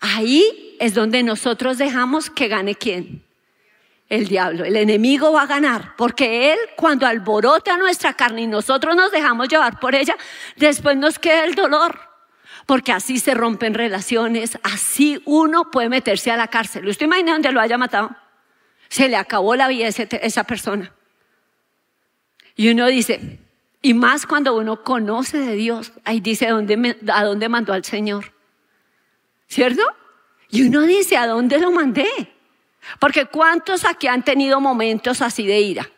ahí 0.00 0.76
es 0.80 0.94
donde 0.94 1.22
nosotros 1.22 1.78
dejamos 1.78 2.30
que 2.30 2.48
gane 2.48 2.74
quién? 2.74 3.24
el 4.08 4.28
diablo. 4.28 4.64
El 4.64 4.76
enemigo 4.76 5.32
va 5.32 5.42
a 5.42 5.46
ganar, 5.46 5.94
porque 5.96 6.52
él 6.52 6.58
cuando 6.76 7.06
alborota 7.06 7.76
nuestra 7.76 8.14
carne 8.14 8.42
y 8.42 8.46
nosotros 8.46 8.94
nos 8.94 9.10
dejamos 9.10 9.48
llevar 9.48 9.80
por 9.80 9.94
ella, 9.94 10.16
después 10.56 10.96
nos 10.96 11.18
queda 11.18 11.44
el 11.44 11.54
dolor, 11.54 11.98
porque 12.66 12.92
así 12.92 13.18
se 13.18 13.34
rompen 13.34 13.74
relaciones, 13.74 14.58
así 14.62 15.20
uno 15.24 15.70
puede 15.70 15.88
meterse 15.88 16.30
a 16.30 16.36
la 16.36 16.48
cárcel. 16.48 16.86
¿Usted 16.88 17.06
imagina 17.06 17.32
donde 17.32 17.52
lo 17.52 17.60
haya 17.60 17.78
matado? 17.78 18.14
Se 18.94 19.08
le 19.08 19.16
acabó 19.16 19.56
la 19.56 19.66
vida 19.66 19.86
a 19.86 19.88
esa 19.88 20.44
persona. 20.44 20.92
Y 22.54 22.68
uno 22.68 22.86
dice, 22.86 23.40
y 23.82 23.92
más 23.92 24.24
cuando 24.24 24.54
uno 24.54 24.84
conoce 24.84 25.36
de 25.36 25.56
Dios, 25.56 25.90
ahí 26.04 26.20
dice 26.20 26.46
a 26.46 26.52
dónde, 26.52 27.48
mandó 27.48 27.72
al 27.72 27.84
Señor. 27.84 28.32
¿Cierto? 29.48 29.82
Y 30.48 30.68
uno 30.68 30.82
dice, 30.82 31.16
¿a 31.16 31.26
dónde 31.26 31.58
lo 31.58 31.72
mandé? 31.72 32.06
Porque 33.00 33.26
¿cuántos 33.26 33.84
aquí 33.84 34.06
han 34.06 34.22
tenido 34.22 34.60
momentos 34.60 35.22
así 35.22 35.44
de 35.44 35.58
ira? 35.58 35.90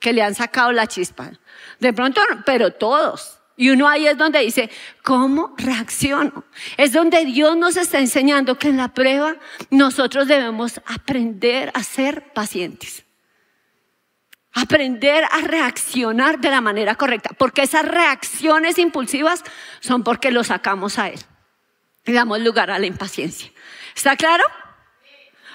Que 0.00 0.12
le 0.12 0.20
han 0.20 0.34
sacado 0.34 0.72
la 0.72 0.88
chispa. 0.88 1.30
De 1.78 1.92
pronto, 1.92 2.20
pero 2.44 2.72
todos. 2.72 3.39
Y 3.60 3.68
uno 3.68 3.86
ahí 3.86 4.06
es 4.06 4.16
donde 4.16 4.38
dice, 4.38 4.70
¿cómo 5.02 5.54
reacciono? 5.58 6.44
Es 6.78 6.94
donde 6.94 7.26
Dios 7.26 7.58
nos 7.58 7.76
está 7.76 7.98
enseñando 7.98 8.58
que 8.58 8.68
en 8.68 8.78
la 8.78 8.94
prueba 8.94 9.36
nosotros 9.68 10.28
debemos 10.28 10.80
aprender 10.86 11.70
a 11.74 11.82
ser 11.82 12.32
pacientes. 12.32 13.04
Aprender 14.54 15.24
a 15.24 15.42
reaccionar 15.42 16.40
de 16.40 16.48
la 16.48 16.62
manera 16.62 16.94
correcta. 16.94 17.32
Porque 17.36 17.60
esas 17.60 17.84
reacciones 17.84 18.78
impulsivas 18.78 19.44
son 19.80 20.04
porque 20.04 20.30
lo 20.30 20.42
sacamos 20.42 20.98
a 20.98 21.10
Él. 21.10 21.20
Y 22.06 22.12
damos 22.12 22.40
lugar 22.40 22.70
a 22.70 22.78
la 22.78 22.86
impaciencia. 22.86 23.52
¿Está 23.94 24.16
claro? 24.16 24.44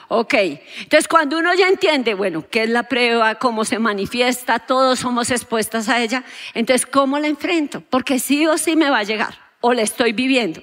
Ok, 0.07 0.33
entonces 0.33 1.07
cuando 1.07 1.39
uno 1.39 1.53
ya 1.55 1.67
entiende, 1.67 2.13
bueno, 2.13 2.45
qué 2.49 2.63
es 2.63 2.69
la 2.69 2.83
prueba, 2.83 3.35
cómo 3.35 3.65
se 3.65 3.79
manifiesta, 3.79 4.59
todos 4.59 4.99
somos 4.99 5.31
expuestas 5.31 5.89
a 5.89 6.01
ella, 6.01 6.23
entonces 6.53 6.85
¿cómo 6.85 7.17
la 7.17 7.27
enfrento? 7.27 7.81
Porque 7.81 8.19
sí 8.19 8.45
o 8.45 8.57
sí 8.57 8.75
me 8.75 8.91
va 8.91 8.99
a 8.99 9.03
llegar, 9.03 9.39
o 9.61 9.73
la 9.73 9.81
estoy 9.81 10.13
viviendo. 10.13 10.61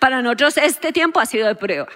Para 0.00 0.22
nosotros 0.22 0.56
este 0.56 0.92
tiempo 0.92 1.20
ha 1.20 1.26
sido 1.26 1.46
de 1.46 1.54
prueba. 1.54 1.86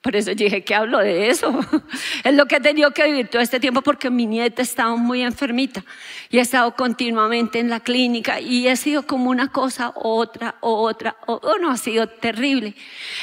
Por 0.00 0.16
eso 0.16 0.34
dije 0.34 0.64
que 0.64 0.74
hablo 0.74 0.98
de 0.98 1.30
eso. 1.30 1.58
Es 2.24 2.34
lo 2.34 2.44
que 2.46 2.56
he 2.56 2.60
tenido 2.60 2.90
que 2.90 3.04
vivir 3.04 3.28
todo 3.28 3.40
este 3.40 3.58
tiempo 3.58 3.80
porque 3.80 4.10
mi 4.10 4.26
nieta 4.26 4.60
estaba 4.60 4.96
muy 4.96 5.22
enfermita 5.22 5.82
y 6.28 6.38
he 6.38 6.40
estado 6.42 6.74
continuamente 6.74 7.58
en 7.58 7.70
la 7.70 7.80
clínica 7.80 8.38
y 8.40 8.68
ha 8.68 8.76
sido 8.76 9.06
como 9.06 9.30
una 9.30 9.50
cosa, 9.50 9.92
otra, 9.94 10.56
otra, 10.60 11.16
o 11.26 11.56
no, 11.58 11.70
ha 11.70 11.78
sido 11.78 12.06
terrible. 12.06 12.74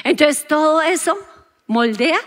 Entonces 0.03 0.47
todo 0.47 0.81
eso 0.81 1.15
moldea 1.67 2.19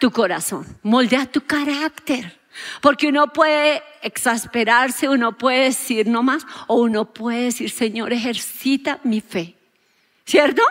tu 0.00 0.10
corazón, 0.10 0.66
moldea 0.82 1.26
tu 1.26 1.42
carácter. 1.42 2.40
Porque 2.80 3.06
uno 3.08 3.32
puede 3.32 3.82
exasperarse, 4.02 5.08
uno 5.08 5.38
puede 5.38 5.64
decir 5.64 6.08
no 6.08 6.22
más, 6.22 6.44
o 6.66 6.76
uno 6.76 7.12
puede 7.12 7.44
decir, 7.44 7.70
Señor, 7.70 8.12
ejercita 8.12 8.98
mi 9.04 9.20
fe. 9.20 9.54
¿Cierto? 10.24 10.62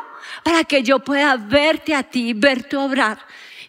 Para 0.43 0.63
que 0.63 0.83
yo 0.83 0.99
pueda 0.99 1.37
verte 1.37 1.95
a 1.95 2.03
ti, 2.03 2.33
verte 2.33 2.75
obrar 2.75 3.19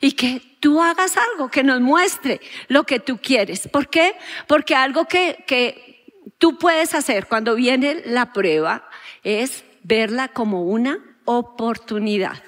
y 0.01 0.13
que 0.13 0.43
tú 0.61 0.83
hagas 0.83 1.17
algo 1.17 1.51
que 1.51 1.63
nos 1.63 1.81
muestre 1.81 2.41
lo 2.69 2.85
que 2.85 3.01
tú 3.01 3.19
quieres. 3.19 3.69
¿Por 3.69 3.89
qué? 3.89 4.17
Porque 4.47 4.75
algo 4.75 5.07
que, 5.07 5.45
que 5.47 6.05
tú 6.39 6.59
puedes 6.59 6.95
hacer 6.95 7.27
cuando 7.27 7.55
viene 7.55 8.03
la 8.07 8.33
prueba 8.33 8.89
es 9.23 9.65
verla 9.83 10.29
como 10.29 10.63
una 10.65 10.99
oportunidad. 11.25 12.43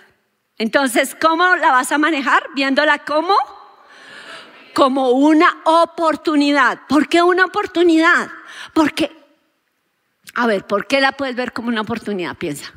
Entonces, 0.58 1.16
¿cómo 1.20 1.56
la 1.56 1.72
vas 1.72 1.92
a 1.92 1.98
manejar? 1.98 2.42
Viéndola 2.54 2.98
como 3.04 3.34
como 4.74 5.10
una 5.10 5.60
oportunidad. 5.64 6.80
¿Por 6.88 7.08
qué 7.08 7.22
una 7.22 7.44
oportunidad? 7.44 8.30
Porque, 8.72 9.14
a 10.34 10.46
ver, 10.46 10.66
¿por 10.66 10.86
qué 10.86 11.00
la 11.00 11.12
puedes 11.12 11.36
ver 11.36 11.52
como 11.52 11.68
una 11.68 11.82
oportunidad? 11.82 12.36
Piensa. 12.36 12.72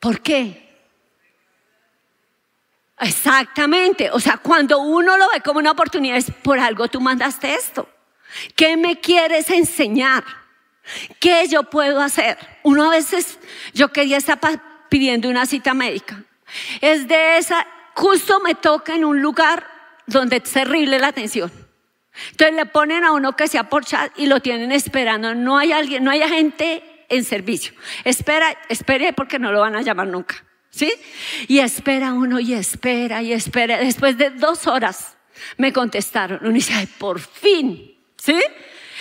¿Por 0.00 0.20
qué? 0.20 0.68
Exactamente. 3.00 4.10
O 4.10 4.20
sea, 4.20 4.38
cuando 4.38 4.80
uno 4.80 5.16
lo 5.16 5.30
ve 5.30 5.40
como 5.40 5.60
una 5.60 5.72
oportunidad 5.72 6.16
es 6.16 6.30
por 6.30 6.58
algo 6.58 6.88
tú 6.88 7.00
mandaste 7.00 7.54
esto. 7.54 7.88
¿Qué 8.54 8.76
me 8.76 9.00
quieres 9.00 9.50
enseñar? 9.50 10.24
¿Qué 11.20 11.46
yo 11.48 11.64
puedo 11.64 12.00
hacer? 12.00 12.38
Uno 12.62 12.86
a 12.86 12.90
veces, 12.90 13.38
yo 13.74 13.88
quería 13.88 14.16
estar 14.16 14.38
pidiendo 14.88 15.28
una 15.28 15.46
cita 15.46 15.74
médica. 15.74 16.22
Es 16.80 17.08
de 17.08 17.38
esa, 17.38 17.66
justo 17.94 18.40
me 18.40 18.54
toca 18.54 18.94
en 18.94 19.04
un 19.04 19.20
lugar 19.20 19.66
donde 20.06 20.36
es 20.36 20.44
terrible 20.44 20.98
la 20.98 21.08
atención. 21.08 21.52
Entonces 22.30 22.56
le 22.56 22.66
ponen 22.66 23.04
a 23.04 23.12
uno 23.12 23.36
que 23.36 23.48
sea 23.48 23.68
por 23.68 23.84
chat 23.84 24.12
y 24.18 24.26
lo 24.26 24.40
tienen 24.40 24.72
esperando. 24.72 25.34
No 25.34 25.58
hay 25.58 25.72
alguien, 25.72 26.02
no 26.02 26.10
hay 26.10 26.20
gente 26.28 26.82
en 27.08 27.24
servicio. 27.24 27.72
Espera, 28.04 28.56
espere 28.68 29.12
porque 29.12 29.38
no 29.38 29.52
lo 29.52 29.60
van 29.60 29.76
a 29.76 29.82
llamar 29.82 30.08
nunca. 30.08 30.44
¿Sí? 30.70 30.92
Y 31.48 31.60
espera 31.60 32.12
uno 32.12 32.40
y 32.40 32.54
espera 32.54 33.22
y 33.22 33.32
espera. 33.32 33.78
Después 33.78 34.18
de 34.18 34.30
dos 34.30 34.66
horas 34.66 35.16
me 35.56 35.72
contestaron. 35.72 36.40
Uno 36.42 36.52
dice, 36.52 36.88
por 36.98 37.20
fin. 37.20 37.96
¿Sí? 38.16 38.36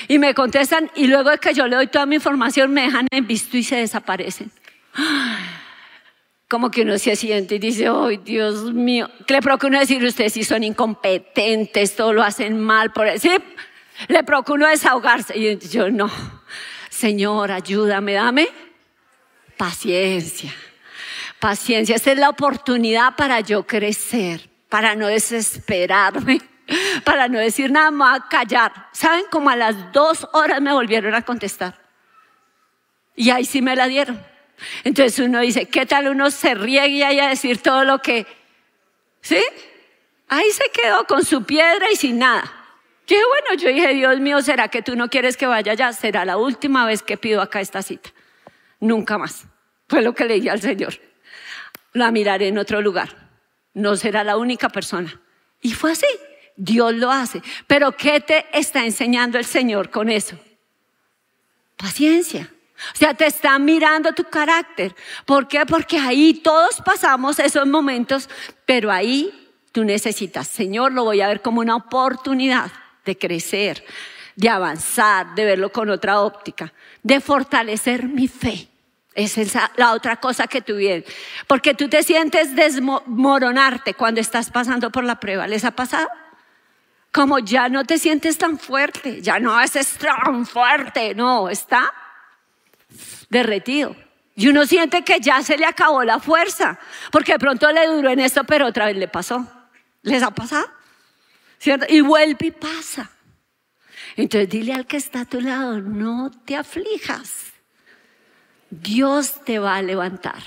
Y 0.08 0.20
me 0.20 0.34
contestan 0.34 0.92
y 0.96 1.08
luego 1.08 1.32
de 1.32 1.38
que 1.38 1.54
yo 1.54 1.68
le 1.68 1.76
doy 1.76 1.88
toda 1.88 2.06
mi 2.06 2.16
información 2.16 2.72
me 2.72 2.84
dejan 2.84 3.08
en 3.12 3.28
visto 3.28 3.58
y 3.58 3.64
se 3.64 3.78
desaparecen. 3.78 4.52
Como 6.48 6.72
que 6.72 6.84
uno 6.84 6.98
se 6.98 7.16
siente 7.16 7.56
y 7.56 7.60
dice, 7.60 7.88
ay 7.88 8.18
Dios 8.18 8.74
mío, 8.74 9.10
le 9.28 9.42
provoca 9.42 9.68
uno 9.68 9.80
decir, 9.80 10.04
ustedes 10.04 10.34
sí 10.34 10.44
son 10.44 10.64
incompetentes, 10.64 11.96
todo 11.96 12.14
lo 12.14 12.24
hacen 12.24 12.58
mal, 12.58 12.94
por 12.94 13.08
¿sí? 13.20 13.32
le 14.08 14.24
provoca 14.24 14.54
uno 14.54 14.68
desahogarse. 14.68 15.38
Y 15.38 15.58
yo 15.58 15.90
no, 15.90 16.10
Señor, 16.90 17.52
ayúdame, 17.52 18.14
dame 18.14 18.48
paciencia. 19.58 20.54
Paciencia, 21.40 21.96
esta 21.96 22.12
es 22.12 22.18
la 22.18 22.30
oportunidad 22.30 23.16
para 23.16 23.42
yo 23.42 23.68
crecer, 23.68 24.50
para 24.70 24.96
no 24.96 25.08
desesperarme, 25.08 26.42
para 27.04 27.28
no 27.28 27.40
decir 27.40 27.72
nada 27.72 27.92
más, 27.92 28.22
callar. 28.30 28.72
¿Saben? 28.92 29.26
Como 29.32 29.50
a 29.50 29.56
las 29.56 29.92
dos 29.92 30.28
horas 30.34 30.62
me 30.62 30.74
volvieron 30.74 31.16
a 31.16 31.22
contestar. 31.22 31.80
Y 33.16 33.30
ahí 33.30 33.46
sí 33.46 33.62
me 33.62 33.76
la 33.76 33.88
dieron. 33.88 34.24
Entonces 34.84 35.20
uno 35.20 35.40
dice, 35.42 35.68
¿qué 35.68 35.86
tal 35.86 36.08
uno 36.08 36.32
se 36.32 36.56
riegue 36.56 37.04
ahí 37.04 37.20
a 37.20 37.30
decir 37.30 37.62
todo 37.62 37.84
lo 37.84 38.00
que... 38.00 38.26
¿Sí? 39.22 39.44
Ahí 40.28 40.50
se 40.52 40.70
quedó 40.72 41.06
con 41.06 41.24
su 41.24 41.44
piedra 41.44 41.92
y 41.92 41.96
sin 41.96 42.20
nada. 42.20 42.54
Qué 43.06 43.16
bueno, 43.16 43.62
yo 43.62 43.70
dije, 43.70 43.94
Dios 43.94 44.20
mío, 44.20 44.42
¿será 44.42 44.68
que 44.68 44.82
tú 44.82 44.96
no 44.96 45.10
quieres 45.10 45.38
que 45.38 45.48
vaya 45.48 45.72
allá? 45.72 45.94
Será 45.94 46.26
la 46.26 46.38
última 46.38 46.86
vez 46.86 47.02
que 47.02 47.18
pido 47.18 47.42
acá 47.42 47.62
esta 47.62 47.82
cita. 47.82 48.10
Nunca 48.80 49.18
más. 49.18 49.46
Fue 49.88 50.02
lo 50.02 50.14
que 50.14 50.26
le 50.26 50.36
dije 50.36 50.50
al 50.50 50.62
Señor. 50.62 51.00
La 51.94 52.12
miraré 52.12 52.50
en 52.50 52.58
otro 52.58 52.82
lugar. 52.82 53.30
No 53.74 53.96
será 53.96 54.24
la 54.24 54.38
única 54.38 54.70
persona. 54.70 55.22
Y 55.62 55.72
fue 55.72 55.94
así. 55.94 56.06
Dios 56.58 56.94
lo 56.96 57.12
hace. 57.12 57.42
Pero 57.68 57.96
¿qué 57.96 58.20
te 58.20 58.46
está 58.52 58.84
enseñando 58.84 59.38
el 59.38 59.46
Señor 59.46 59.90
con 59.90 60.10
eso? 60.10 60.38
Paciencia. 61.78 62.52
O 62.94 62.98
sea, 62.98 63.14
te 63.14 63.26
está 63.26 63.58
mirando 63.58 64.14
tu 64.14 64.24
carácter. 64.26 64.96
¿Por 65.26 65.48
qué? 65.48 65.66
Porque 65.66 65.98
ahí 65.98 66.34
todos 66.34 66.82
pasamos 66.84 67.40
esos 67.40 67.66
momentos, 67.66 68.30
pero 68.66 68.92
ahí 68.92 69.50
tú 69.72 69.84
necesitas, 69.84 70.48
Señor, 70.48 70.92
lo 70.92 71.04
voy 71.04 71.22
a 71.22 71.28
ver 71.28 71.42
como 71.42 71.62
una 71.62 71.76
oportunidad 71.76 72.72
de 73.06 73.18
crecer, 73.18 73.84
de 74.36 74.50
avanzar, 74.50 75.34
de 75.36 75.46
verlo 75.46 75.72
con 75.72 75.90
otra 75.90 76.22
óptica, 76.22 76.74
de 77.04 77.20
fortalecer 77.20 78.04
mi 78.04 78.28
fe. 78.28 78.68
Esa 79.14 79.42
es 79.42 79.54
la 79.78 79.94
otra 79.94 80.18
cosa 80.18 80.46
que 80.46 80.62
tú. 80.62 80.76
Porque 81.48 81.74
tú 81.74 81.90
te 81.90 82.04
sientes 82.04 82.56
desmoronarte 82.56 83.96
cuando 83.96 84.22
estás 84.22 84.52
pasando 84.52 84.92
por 84.92 85.04
la 85.04 85.20
prueba. 85.20 85.48
¿Les 85.48 85.66
ha 85.66 85.72
pasado? 85.72 86.08
Como 87.12 87.40
ya 87.40 87.70
no 87.70 87.84
te 87.86 87.98
sientes 87.98 88.38
tan 88.38 88.60
fuerte, 88.60 89.22
ya 89.22 89.40
no 89.40 89.58
haces 89.58 89.98
tan 89.98 90.46
fuerte, 90.46 91.16
no, 91.16 91.50
está 91.50 91.94
derretido. 93.30 93.96
Y 94.36 94.50
uno 94.50 94.66
siente 94.68 95.04
que 95.04 95.20
ya 95.20 95.42
se 95.42 95.58
le 95.58 95.66
acabó 95.66 96.04
la 96.04 96.20
fuerza, 96.20 96.80
porque 97.12 97.34
de 97.34 97.40
pronto 97.40 97.72
le 97.72 97.88
duró 97.88 98.10
en 98.10 98.20
esto, 98.20 98.44
pero 98.44 98.68
otra 98.68 98.86
vez 98.86 98.96
le 98.96 99.08
pasó. 99.08 99.48
¿Les 100.04 100.22
ha 100.22 100.32
pasado? 100.32 100.70
¿Cierto? 101.58 101.88
Y 101.90 102.02
vuelve 102.02 102.48
y 102.48 102.52
pasa. 102.52 103.10
Entonces 104.16 104.50
dile 104.50 104.74
al 104.74 104.86
que 104.86 104.98
está 104.98 105.22
a 105.22 105.26
tu 105.26 105.42
lado, 105.42 105.82
no 105.82 106.32
te 106.46 106.56
aflijas. 106.56 107.52
Dios 108.70 109.44
te 109.44 109.60
va 109.60 109.78
a 109.78 109.82
levantar. 109.82 110.44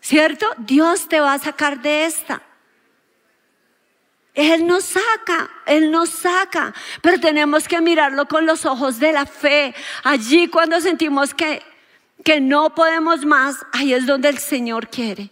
¿Cierto? 0.00 0.46
Dios 0.58 1.08
te 1.08 1.20
va 1.20 1.34
a 1.34 1.38
sacar 1.38 1.82
de 1.82 2.06
esta. 2.06 2.42
Él 4.40 4.66
nos 4.66 4.84
saca, 4.84 5.50
Él 5.66 5.90
nos 5.90 6.08
saca, 6.08 6.72
pero 7.02 7.20
tenemos 7.20 7.68
que 7.68 7.82
mirarlo 7.82 8.26
con 8.26 8.46
los 8.46 8.64
ojos 8.64 8.98
de 8.98 9.12
la 9.12 9.26
fe. 9.26 9.74
Allí 10.02 10.48
cuando 10.48 10.80
sentimos 10.80 11.34
que, 11.34 11.62
que 12.24 12.40
no 12.40 12.74
podemos 12.74 13.26
más, 13.26 13.56
ahí 13.70 13.92
es 13.92 14.06
donde 14.06 14.30
el 14.30 14.38
Señor 14.38 14.88
quiere 14.88 15.28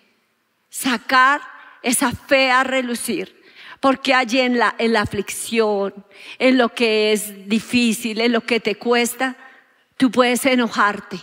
sacar 0.69 1.41
esa 1.83 2.13
fe 2.13 2.51
a 2.51 2.65
relucir. 2.65 3.35
Porque 3.81 4.13
allí 4.13 4.41
en 4.41 4.59
la, 4.59 4.75
en 4.77 4.93
la 4.93 5.01
aflicción, 5.01 5.95
en 6.39 6.59
lo 6.59 6.69
que 6.75 7.13
es 7.13 7.49
difícil, 7.49 8.21
en 8.21 8.33
lo 8.33 8.43
que 8.43 8.61
te 8.61 8.75
cuesta, 8.75 9.37
tú 9.97 10.11
puedes 10.11 10.45
enojarte, 10.45 11.19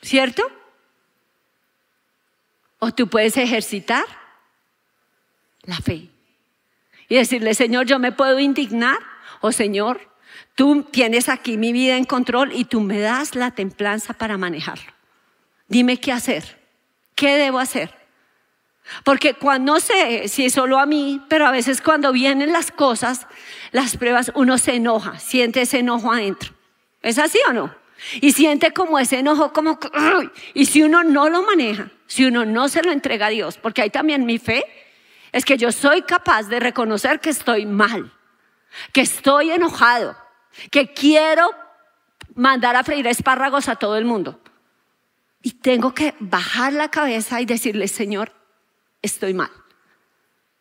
¿cierto? 0.00 0.48
O 2.78 2.92
tú 2.92 3.08
puedes 3.08 3.36
ejercitar 3.36 4.04
la 5.62 5.76
fe 5.78 6.08
y 7.10 7.16
decirle, 7.16 7.52
Señor, 7.54 7.84
yo 7.84 7.98
me 7.98 8.12
puedo 8.12 8.38
indignar 8.38 8.98
o 9.40 9.52
Señor, 9.52 10.00
tú 10.54 10.84
tienes 10.84 11.28
aquí 11.28 11.58
mi 11.58 11.72
vida 11.72 11.96
en 11.96 12.04
control 12.04 12.52
y 12.54 12.64
tú 12.64 12.80
me 12.80 13.00
das 13.00 13.34
la 13.34 13.50
templanza 13.50 14.14
para 14.14 14.38
manejarlo. 14.38 14.92
Dime 15.68 15.98
qué 15.98 16.12
hacer, 16.12 16.58
qué 17.16 17.36
debo 17.36 17.58
hacer. 17.58 17.92
Porque 19.04 19.34
cuando 19.34 19.80
sé 19.80 20.28
si 20.28 20.46
es 20.46 20.52
solo 20.52 20.78
a 20.78 20.86
mí, 20.86 21.20
pero 21.28 21.46
a 21.46 21.50
veces 21.50 21.82
cuando 21.82 22.12
vienen 22.12 22.52
las 22.52 22.70
cosas, 22.70 23.26
las 23.72 23.96
pruebas, 23.96 24.30
uno 24.36 24.56
se 24.56 24.76
enoja, 24.76 25.18
siente 25.18 25.62
ese 25.62 25.80
enojo 25.80 26.12
adentro. 26.12 26.52
¿Es 27.02 27.18
así 27.18 27.38
o 27.48 27.52
no? 27.52 27.74
Y 28.20 28.32
siente 28.32 28.72
como 28.72 28.98
ese 28.98 29.18
enojo, 29.18 29.52
como... 29.52 29.78
Y 30.54 30.66
si 30.66 30.82
uno 30.82 31.02
no 31.02 31.28
lo 31.28 31.42
maneja, 31.42 31.90
si 32.06 32.24
uno 32.24 32.44
no 32.44 32.68
se 32.68 32.82
lo 32.82 32.92
entrega 32.92 33.26
a 33.26 33.30
Dios, 33.30 33.58
porque 33.58 33.82
hay 33.82 33.90
también 33.90 34.26
mi 34.26 34.38
fe, 34.38 34.64
es 35.32 35.44
que 35.44 35.56
yo 35.56 35.72
soy 35.72 36.02
capaz 36.02 36.44
de 36.44 36.60
reconocer 36.60 37.20
que 37.20 37.30
estoy 37.30 37.66
mal, 37.66 38.12
que 38.92 39.02
estoy 39.02 39.50
enojado, 39.50 40.16
que 40.70 40.92
quiero 40.92 41.50
mandar 42.34 42.76
a 42.76 42.84
freír 42.84 43.06
espárragos 43.06 43.68
a 43.68 43.76
todo 43.76 43.96
el 43.96 44.04
mundo. 44.04 44.40
Y 45.42 45.52
tengo 45.52 45.94
que 45.94 46.14
bajar 46.20 46.72
la 46.72 46.90
cabeza 46.90 47.40
y 47.40 47.46
decirle, 47.46 47.88
Señor, 47.88 48.32
estoy 49.02 49.34
mal. 49.34 49.50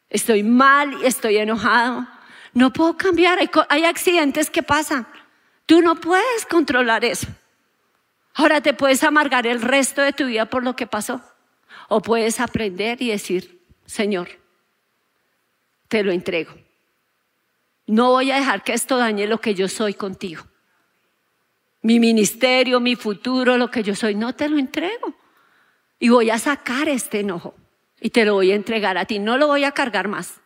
Estoy 0.10 0.44
mal 0.44 1.02
y 1.02 1.06
estoy 1.06 1.38
enojado. 1.38 2.08
No 2.54 2.74
puedo 2.74 2.98
cambiar. 2.98 3.40
Hay, 3.70 3.86
accidentes 3.86 4.50
que 4.50 4.64
pasan. 4.64 5.08
Tú 5.66 5.82
no 5.82 5.96
puedes 5.96 6.46
controlar 6.50 7.06
eso. 7.06 7.28
Ahora 8.34 8.62
te 8.62 8.74
puedes 8.74 9.04
amargar 9.04 9.46
el 9.46 9.62
resto 9.62 10.02
de 10.02 10.14
tu 10.14 10.26
vida 10.26 10.46
por 10.46 10.64
lo 10.64 10.76
que 10.76 10.88
pasó. 10.88 11.22
O 11.90 12.02
puedes 12.02 12.40
aprender 12.40 13.02
y 13.02 13.10
decir, 13.10 13.62
Señor, 13.86 14.39
te 15.90 16.04
lo 16.04 16.14
entrego. 16.14 16.54
No 17.88 18.12
voy 18.12 18.32
a 18.32 18.36
dejar 18.36 18.64
que 18.64 18.74
esto 18.74 18.98
dañe 18.98 19.28
lo 19.28 19.42
que 19.42 19.56
yo 19.56 19.68
soy 19.68 19.96
contigo. 19.96 20.44
Mi 21.82 22.00
ministerio, 22.00 22.80
mi 22.80 22.96
futuro, 22.96 23.58
lo 23.58 23.72
que 23.72 23.84
yo 23.84 23.96
soy, 23.96 24.16
no 24.16 24.36
te 24.36 24.48
lo 24.48 24.58
entrego. 24.58 25.16
Y 25.98 26.10
voy 26.10 26.30
a 26.30 26.38
sacar 26.38 26.88
este 26.88 27.22
enojo 27.22 27.56
y 28.00 28.12
te 28.12 28.24
lo 28.26 28.36
voy 28.36 28.52
a 28.52 28.56
entregar 28.56 28.98
a 28.98 29.06
ti. 29.06 29.20
No 29.20 29.38
lo 29.38 29.48
voy 29.48 29.64
a 29.64 29.72
cargar 29.72 30.08
más. 30.08 30.40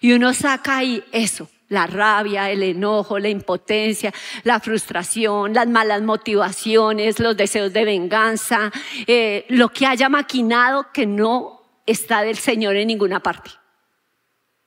Y 0.00 0.12
uno 0.12 0.34
saca 0.34 0.78
ahí 0.78 1.04
eso, 1.12 1.48
la 1.68 1.86
rabia, 1.86 2.50
el 2.50 2.62
enojo, 2.62 3.18
la 3.18 3.28
impotencia, 3.28 4.12
la 4.42 4.58
frustración, 4.60 5.54
las 5.54 5.68
malas 5.68 6.02
motivaciones, 6.02 7.20
los 7.20 7.36
deseos 7.36 7.72
de 7.72 7.84
venganza, 7.84 8.72
eh, 9.06 9.44
lo 9.48 9.68
que 9.68 9.86
haya 9.86 10.08
maquinado 10.08 10.92
que 10.92 11.06
no 11.06 11.62
está 11.86 12.22
del 12.22 12.36
Señor 12.36 12.76
en 12.76 12.88
ninguna 12.88 13.20
parte. 13.20 13.61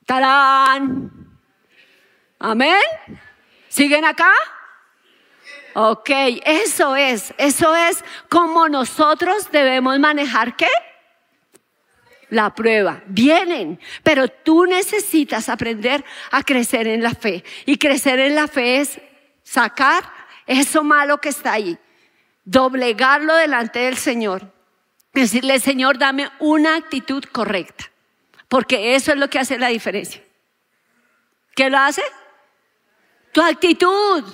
¡Tarán! 0.06 1.12
¿Amén? 2.38 2.80
¿Siguen 3.68 4.04
acá? 4.04 4.32
Ok, 5.74 6.08
eso 6.44 6.96
es, 6.96 7.34
eso 7.36 7.76
es 7.76 8.02
como 8.30 8.68
nosotros 8.70 9.50
debemos 9.52 9.98
manejar 9.98 10.56
qué? 10.56 10.68
la 12.30 12.54
prueba. 12.54 13.02
Vienen, 13.06 13.80
pero 14.02 14.28
tú 14.28 14.66
necesitas 14.66 15.48
aprender 15.48 16.04
a 16.30 16.42
crecer 16.42 16.88
en 16.88 17.02
la 17.02 17.14
fe. 17.14 17.44
Y 17.64 17.78
crecer 17.78 18.18
en 18.18 18.34
la 18.34 18.48
fe 18.48 18.80
es 18.80 19.00
sacar 19.42 20.04
eso 20.46 20.82
malo 20.82 21.18
que 21.18 21.28
está 21.28 21.52
ahí, 21.52 21.78
doblegarlo 22.44 23.34
delante 23.34 23.80
del 23.80 23.96
Señor. 23.96 24.52
Decirle, 25.12 25.58
Señor, 25.60 25.98
dame 25.98 26.28
una 26.38 26.76
actitud 26.76 27.24
correcta, 27.24 27.90
porque 28.48 28.94
eso 28.94 29.12
es 29.12 29.18
lo 29.18 29.28
que 29.28 29.38
hace 29.38 29.58
la 29.58 29.68
diferencia. 29.68 30.22
¿Qué 31.54 31.70
lo 31.70 31.78
hace? 31.78 32.02
Tu 33.32 33.42
actitud, 33.42 34.24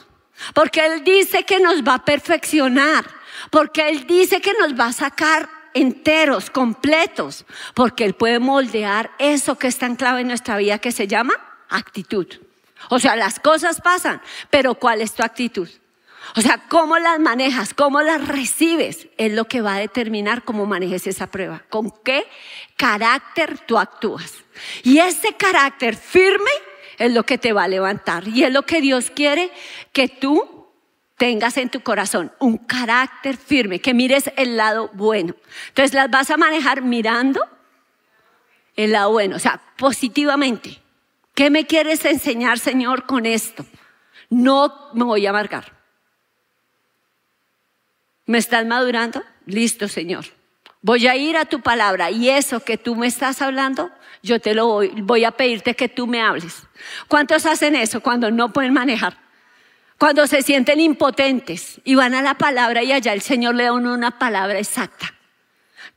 porque 0.54 0.84
Él 0.84 1.04
dice 1.04 1.44
que 1.44 1.60
nos 1.60 1.82
va 1.82 1.94
a 1.94 2.04
perfeccionar, 2.04 3.04
porque 3.50 3.88
Él 3.88 4.06
dice 4.06 4.40
que 4.40 4.52
nos 4.54 4.78
va 4.78 4.86
a 4.86 4.92
sacar 4.92 5.48
enteros, 5.74 6.50
completos, 6.50 7.44
porque 7.74 8.04
Él 8.04 8.14
puede 8.14 8.38
moldear 8.38 9.10
eso 9.18 9.56
que 9.56 9.68
es 9.68 9.78
tan 9.78 9.96
clave 9.96 10.20
en 10.20 10.28
nuestra 10.28 10.56
vida 10.56 10.78
que 10.78 10.92
se 10.92 11.06
llama 11.06 11.34
actitud. 11.68 12.26
O 12.90 12.98
sea, 12.98 13.16
las 13.16 13.40
cosas 13.40 13.80
pasan, 13.80 14.20
pero 14.50 14.74
¿cuál 14.74 15.00
es 15.00 15.14
tu 15.14 15.22
actitud? 15.22 15.68
O 16.36 16.40
sea, 16.40 16.62
cómo 16.68 16.98
las 16.98 17.18
manejas, 17.20 17.74
cómo 17.74 18.00
las 18.00 18.26
recibes, 18.26 19.08
es 19.18 19.32
lo 19.32 19.46
que 19.46 19.60
va 19.60 19.74
a 19.74 19.78
determinar 19.78 20.44
cómo 20.44 20.66
manejes 20.66 21.06
esa 21.06 21.26
prueba, 21.26 21.62
con 21.68 21.90
qué 22.04 22.26
carácter 22.76 23.58
tú 23.58 23.78
actúas. 23.78 24.34
Y 24.82 24.98
ese 24.98 25.34
carácter 25.34 25.96
firme 25.96 26.50
es 26.98 27.12
lo 27.12 27.24
que 27.24 27.38
te 27.38 27.52
va 27.52 27.64
a 27.64 27.68
levantar. 27.68 28.28
Y 28.28 28.44
es 28.44 28.52
lo 28.52 28.62
que 28.62 28.80
Dios 28.80 29.10
quiere 29.10 29.50
que 29.92 30.08
tú 30.08 30.68
tengas 31.16 31.56
en 31.56 31.68
tu 31.68 31.80
corazón, 31.80 32.32
un 32.38 32.58
carácter 32.58 33.36
firme, 33.36 33.80
que 33.80 33.94
mires 33.94 34.30
el 34.36 34.56
lado 34.56 34.90
bueno. 34.94 35.34
Entonces 35.68 35.94
las 35.94 36.10
vas 36.10 36.30
a 36.30 36.36
manejar 36.36 36.82
mirando 36.82 37.40
el 38.74 38.92
lado 38.92 39.12
bueno, 39.12 39.36
o 39.36 39.38
sea, 39.38 39.60
positivamente. 39.76 40.80
¿Qué 41.34 41.50
me 41.50 41.66
quieres 41.66 42.04
enseñar, 42.04 42.58
Señor, 42.58 43.06
con 43.06 43.26
esto? 43.26 43.64
No 44.30 44.90
me 44.94 45.04
voy 45.04 45.26
a 45.26 45.30
amargar. 45.30 45.81
¿Me 48.26 48.38
estás 48.38 48.64
madurando? 48.66 49.22
Listo, 49.46 49.88
Señor. 49.88 50.24
Voy 50.80 51.06
a 51.06 51.16
ir 51.16 51.36
a 51.36 51.44
tu 51.44 51.60
palabra 51.60 52.10
y 52.10 52.28
eso 52.28 52.60
que 52.60 52.76
tú 52.76 52.96
me 52.96 53.06
estás 53.06 53.40
hablando, 53.40 53.90
yo 54.22 54.40
te 54.40 54.54
lo 54.54 54.80
voy, 55.04 55.24
a 55.24 55.30
pedirte 55.30 55.74
que 55.74 55.88
tú 55.88 56.06
me 56.06 56.20
hables. 56.20 56.64
¿Cuántos 57.06 57.46
hacen 57.46 57.76
eso 57.76 58.00
cuando 58.00 58.30
no 58.30 58.52
pueden 58.52 58.72
manejar? 58.72 59.16
Cuando 59.96 60.26
se 60.26 60.42
sienten 60.42 60.80
impotentes 60.80 61.80
y 61.84 61.94
van 61.94 62.14
a 62.14 62.22
la 62.22 62.34
palabra 62.34 62.82
y 62.82 62.90
allá 62.90 63.12
el 63.12 63.22
Señor 63.22 63.54
le 63.54 63.64
da 63.64 63.72
una 63.72 64.18
palabra 64.18 64.58
exacta 64.58 65.14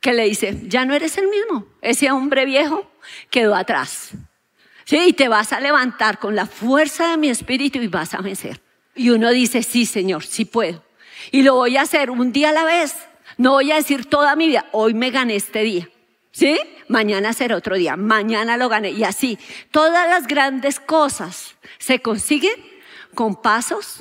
que 0.00 0.12
le 0.12 0.24
dice, 0.24 0.60
ya 0.64 0.84
no 0.84 0.94
eres 0.94 1.18
el 1.18 1.26
mismo, 1.26 1.66
ese 1.82 2.12
hombre 2.12 2.44
viejo 2.44 2.88
quedó 3.30 3.56
atrás. 3.56 4.12
Sí, 4.84 4.98
y 5.08 5.12
te 5.14 5.26
vas 5.26 5.52
a 5.52 5.58
levantar 5.58 6.20
con 6.20 6.36
la 6.36 6.46
fuerza 6.46 7.08
de 7.10 7.16
mi 7.16 7.28
espíritu 7.28 7.80
y 7.80 7.88
vas 7.88 8.14
a 8.14 8.20
vencer. 8.20 8.60
Y 8.94 9.10
uno 9.10 9.30
dice, 9.30 9.64
sí, 9.64 9.84
Señor, 9.84 10.24
sí 10.24 10.44
puedo. 10.44 10.85
Y 11.30 11.42
lo 11.42 11.54
voy 11.54 11.76
a 11.76 11.82
hacer 11.82 12.10
un 12.10 12.32
día 12.32 12.50
a 12.50 12.52
la 12.52 12.64
vez. 12.64 12.94
No 13.36 13.52
voy 13.52 13.72
a 13.72 13.76
decir 13.76 14.06
toda 14.06 14.36
mi 14.36 14.48
vida, 14.48 14.66
hoy 14.72 14.94
me 14.94 15.10
gané 15.10 15.36
este 15.36 15.62
día. 15.62 15.88
¿Sí? 16.30 16.58
Mañana 16.88 17.32
será 17.32 17.56
otro 17.56 17.76
día, 17.76 17.96
mañana 17.96 18.56
lo 18.56 18.68
gané. 18.68 18.90
Y 18.90 19.04
así, 19.04 19.38
todas 19.70 20.08
las 20.08 20.26
grandes 20.26 20.80
cosas 20.80 21.56
se 21.78 22.00
consiguen 22.00 22.54
con 23.14 23.40
pasos 23.40 24.00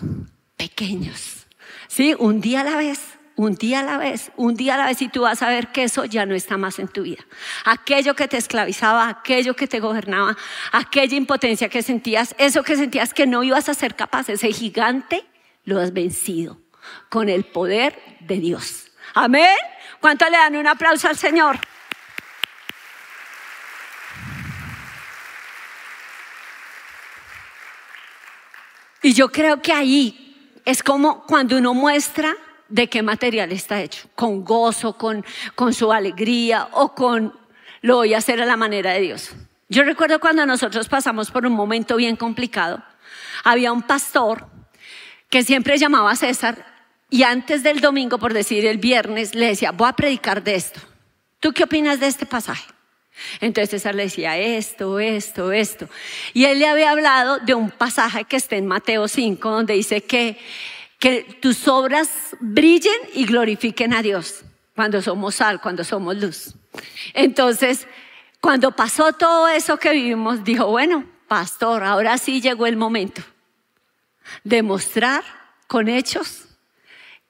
pequeños. 0.58 1.48
¿Sí? 1.88 2.16
Un 2.20 2.42
día 2.42 2.62
a 2.62 2.64
la 2.66 2.78
vez 2.78 3.16
un 3.38 3.56
día 3.56 3.82
a 3.82 3.84
la 3.84 3.98
vez, 3.98 4.32
un 4.38 4.56
día 4.56 4.76
a 4.76 4.78
la 4.78 4.86
vez 4.86 5.02
y 5.02 5.10
tú 5.10 5.22
vas 5.22 5.42
a 5.42 5.50
ver 5.50 5.68
que 5.68 5.84
eso 5.84 6.06
ya 6.06 6.26
no 6.26 6.36
está 6.36 6.58
más 6.58 6.80
en 6.80 6.88
tu 6.88 7.04
vida. 7.04 7.26
Aquello 7.66 8.16
que 8.16 8.28
te 8.28 8.38
esclavizaba, 8.38 9.10
aquello 9.10 9.56
que 9.56 9.68
te 9.68 9.80
gobernaba, 9.80 10.38
aquella 10.72 11.18
impotencia 11.18 11.70
que 11.70 11.82
sentías, 11.84 12.34
eso 12.38 12.64
que 12.64 12.78
sentías 12.78 13.14
que 13.14 13.28
no 13.28 13.44
ibas 13.44 13.68
a 13.68 13.74
ser 13.74 13.96
capaz, 13.96 14.30
ese 14.30 14.52
gigante, 14.52 15.26
lo 15.66 15.80
has 15.80 15.94
vencido 15.94 16.62
con 17.10 17.30
el 17.30 17.46
poder 17.46 18.00
de 18.20 18.38
Dios. 18.38 18.92
Amén. 19.14 19.56
¿Cuánto 20.00 20.26
le 20.26 20.38
dan 20.38 20.56
un 20.56 20.68
aplauso 20.68 21.08
al 21.08 21.18
Señor? 21.18 21.58
Y 29.02 29.14
yo 29.14 29.32
creo 29.32 29.62
que 29.62 29.72
ahí 29.72 30.60
es 30.66 30.82
como 30.82 31.26
cuando 31.26 31.58
uno 31.58 31.74
muestra 31.74 32.36
de 32.70 32.90
qué 32.90 33.04
material 33.04 33.52
está 33.52 33.82
hecho, 33.82 34.10
con 34.16 34.44
gozo, 34.44 34.98
con, 34.98 35.24
con 35.54 35.74
su 35.74 35.92
alegría 35.92 36.70
o 36.72 36.96
con 36.96 37.38
lo 37.82 37.98
voy 37.98 38.16
a 38.16 38.18
hacer 38.18 38.42
a 38.42 38.46
la 38.48 38.58
manera 38.58 38.94
de 38.94 39.02
Dios. 39.02 39.34
Yo 39.70 39.84
recuerdo 39.84 40.20
cuando 40.20 40.46
nosotros 40.46 40.90
pasamos 40.90 41.30
por 41.30 41.46
un 41.46 41.54
momento 41.54 41.96
bien 41.98 42.16
complicado, 42.16 42.84
había 43.44 43.72
un 43.72 43.84
pastor 43.84 44.48
que 45.30 45.44
siempre 45.44 45.78
llamaba 45.78 46.12
a 46.12 46.16
César 46.16 46.75
y 47.10 47.24
antes 47.24 47.64
del 47.64 47.82
domingo, 47.82 48.18
por 48.18 48.34
decir 48.34 48.66
el 48.66 48.78
viernes, 48.78 49.36
le 49.36 49.48
decía, 49.48 49.72
voy 49.72 49.90
a 49.90 49.94
predicar 49.94 50.44
de 50.44 50.56
esto. 50.56 50.80
¿Tú 51.40 51.54
qué 51.54 51.64
opinas 51.64 52.00
de 52.00 52.08
este 52.08 52.26
pasaje? 52.26 52.66
Entonces 53.40 53.70
César 53.70 53.96
le 53.96 54.04
decía 54.04 54.38
esto, 54.38 55.00
esto, 55.00 55.52
esto. 55.52 55.88
Y 56.34 56.46
él 56.46 56.60
le 56.60 56.68
había 56.68 56.92
hablado 56.92 57.40
de 57.40 57.54
un 57.54 57.72
pasaje 57.72 58.26
que 58.26 58.36
está 58.36 58.58
en 58.58 58.66
Mateo 58.66 59.08
5, 59.08 59.50
donde 59.50 59.74
dice 59.74 60.02
que 60.02 60.38
que 61.00 61.38
tus 61.42 61.68
obras 61.68 62.10
brillen 62.40 62.96
y 63.14 63.26
glorifiquen 63.26 63.94
a 63.94 64.02
Dios 64.02 64.44
cuando 64.76 65.02
somos 65.02 65.36
sal, 65.36 65.62
cuando 65.62 65.84
somos 65.84 66.16
luz. 66.16 66.56
Entonces, 67.14 67.88
cuando 68.42 68.72
pasó 68.72 69.14
todo 69.14 69.48
eso 69.48 69.78
que 69.78 69.92
vivimos, 69.92 70.44
dijo, 70.44 70.68
bueno, 70.68 71.06
pastor, 71.28 71.84
ahora 71.84 72.18
sí 72.18 72.42
llegó 72.42 72.66
el 72.66 72.76
momento 72.76 73.22
de 74.44 74.64
mostrar 74.64 75.24
con 75.68 75.88
hechos 75.88 76.45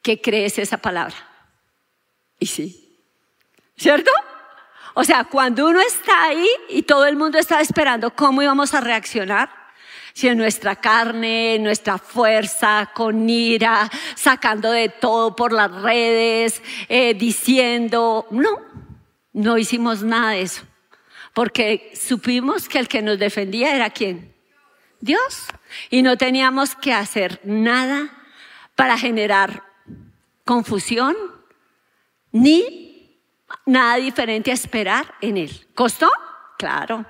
que 0.06 0.22
crees 0.22 0.60
esa 0.60 0.78
palabra. 0.78 1.16
Y 2.38 2.46
sí, 2.46 2.96
¿cierto? 3.76 4.12
O 4.94 5.04
sea, 5.04 5.24
cuando 5.24 5.68
uno 5.68 5.82
está 5.82 6.26
ahí 6.26 6.48
y 6.70 6.84
todo 6.84 7.08
el 7.08 7.16
mundo 7.16 7.40
está 7.40 7.60
esperando 7.60 8.12
cómo 8.12 8.44
íbamos 8.44 8.76
a 8.76 8.82
reaccionar, 8.82 9.50
si 10.14 10.28
en 10.28 10.38
nuestra 10.38 10.76
carne, 10.76 11.56
en 11.56 11.64
nuestra 11.64 11.98
fuerza, 11.98 12.92
con 12.94 13.28
ira, 13.28 13.90
sacando 14.14 14.70
de 14.70 14.90
todo 14.90 15.36
por 15.36 15.52
las 15.52 15.72
redes, 15.72 16.62
eh, 16.88 17.16
diciendo, 17.16 18.28
no, 18.30 18.62
no 19.34 19.58
hicimos 19.58 20.04
nada 20.04 20.34
de 20.34 20.42
eso, 20.44 20.62
porque 21.34 21.92
supimos 22.00 22.70
que 22.70 22.78
el 22.78 22.88
que 22.88 23.02
nos 23.02 23.18
defendía 23.18 23.76
era 23.76 23.90
quién? 23.90 24.36
Dios. 25.02 25.48
Y 25.90 26.04
no 26.04 26.16
teníamos 26.16 26.76
que 26.76 26.94
hacer 26.94 27.42
nada 27.44 28.12
para 28.76 29.00
generar 29.00 29.65
confusión, 30.46 31.16
ni 32.32 33.20
nada 33.66 33.96
diferente 33.98 34.52
a 34.52 34.54
esperar 34.54 35.16
en 35.20 35.38
Él. 35.38 35.68
¿Costó? 35.74 36.10
Claro. 36.58 37.06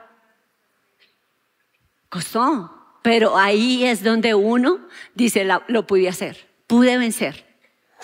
Costó. 2.09 2.71
Pero 3.03 3.37
ahí 3.37 3.85
es 3.85 4.03
donde 4.03 4.33
uno 4.33 4.87
dice, 5.13 5.47
lo 5.67 5.85
pude 5.85 6.09
hacer, 6.09 6.49
pude 6.65 6.97
vencer. 6.97 7.45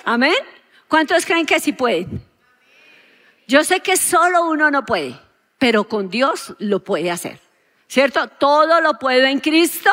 Amén. 0.06 0.36
¿Cuántos 0.88 1.26
creen 1.26 1.46
que 1.46 1.60
sí 1.60 1.74
pueden? 1.74 2.24
Yo 3.48 3.64
sé 3.64 3.80
que 3.80 3.98
solo 3.98 4.46
uno 4.48 4.70
no 4.70 4.86
puede, 4.86 5.20
pero 5.58 5.86
con 5.86 6.10
Dios 6.10 6.54
lo 6.60 6.84
puede 6.84 7.10
hacer. 7.10 7.40
¿Cierto? 7.88 8.28
Todo 8.28 8.80
lo 8.80 9.00
puedo 9.00 9.26
en 9.26 9.40
Cristo 9.40 9.90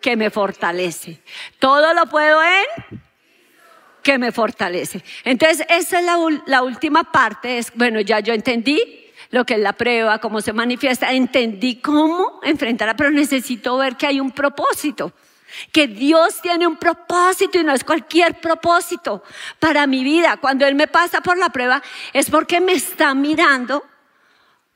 que 0.00 0.16
me 0.16 0.30
fortalece. 0.30 1.22
Todo 1.58 1.92
lo 1.94 2.06
puedo 2.06 2.42
en 2.42 3.00
que 4.06 4.18
me 4.18 4.30
fortalece. 4.30 5.02
Entonces, 5.24 5.66
esa 5.68 5.98
es 5.98 6.04
la, 6.04 6.16
la 6.46 6.62
última 6.62 7.02
parte. 7.02 7.58
Es, 7.58 7.72
bueno, 7.74 8.00
ya 8.00 8.20
yo 8.20 8.32
entendí 8.32 8.80
lo 9.30 9.44
que 9.44 9.54
es 9.54 9.60
la 9.60 9.72
prueba, 9.72 10.20
cómo 10.20 10.40
se 10.40 10.52
manifiesta. 10.52 11.12
Entendí 11.12 11.80
cómo 11.80 12.38
enfrentarla, 12.44 12.94
pero 12.94 13.10
necesito 13.10 13.76
ver 13.78 13.96
que 13.96 14.06
hay 14.06 14.20
un 14.20 14.30
propósito. 14.30 15.12
Que 15.72 15.88
Dios 15.88 16.40
tiene 16.40 16.68
un 16.68 16.76
propósito 16.76 17.58
y 17.58 17.64
no 17.64 17.72
es 17.72 17.82
cualquier 17.82 18.40
propósito 18.40 19.24
para 19.58 19.88
mi 19.88 20.04
vida. 20.04 20.36
Cuando 20.36 20.64
Él 20.66 20.76
me 20.76 20.86
pasa 20.86 21.20
por 21.20 21.36
la 21.36 21.48
prueba 21.48 21.82
es 22.12 22.30
porque 22.30 22.60
me 22.60 22.74
está 22.74 23.12
mirando 23.12 23.82